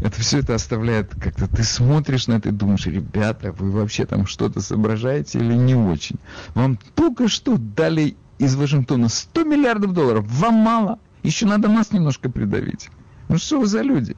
[0.02, 4.26] Это все это оставляет, как-то ты смотришь на это и думаешь, ребята, вы вообще там
[4.26, 6.18] что-то соображаете или не очень?
[6.56, 10.98] Вам только что дали из Вашингтона 100 миллиардов долларов, вам мало?
[11.22, 12.90] Еще надо нас немножко придавить.
[13.32, 14.18] Ну что вы за люди?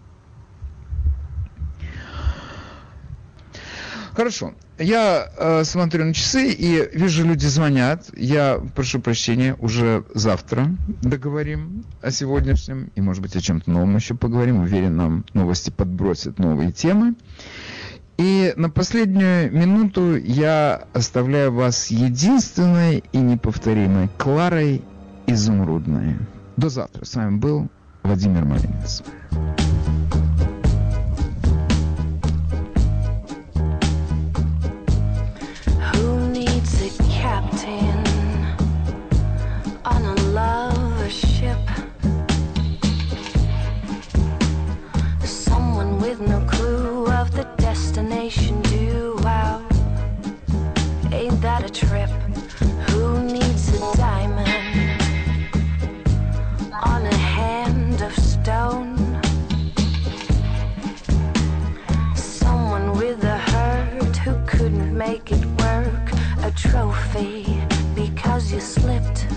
[4.15, 4.55] Хорошо.
[4.79, 8.09] Я э, смотрю на часы и вижу, люди звонят.
[8.17, 12.89] Я прошу прощения, уже завтра договорим о сегодняшнем.
[12.95, 14.61] И, может быть, о чем-то новом еще поговорим.
[14.61, 17.13] Уверен, нам новости подбросят новые темы.
[18.17, 24.81] И на последнюю минуту я оставляю вас единственной и неповторимой Кларой
[25.27, 26.17] Изумрудной.
[26.57, 27.05] До завтра.
[27.05, 27.69] С вами был
[28.03, 29.01] Vladimir Marinhas.
[66.55, 67.63] Владимир Малинец.
[68.53, 69.32] guiltless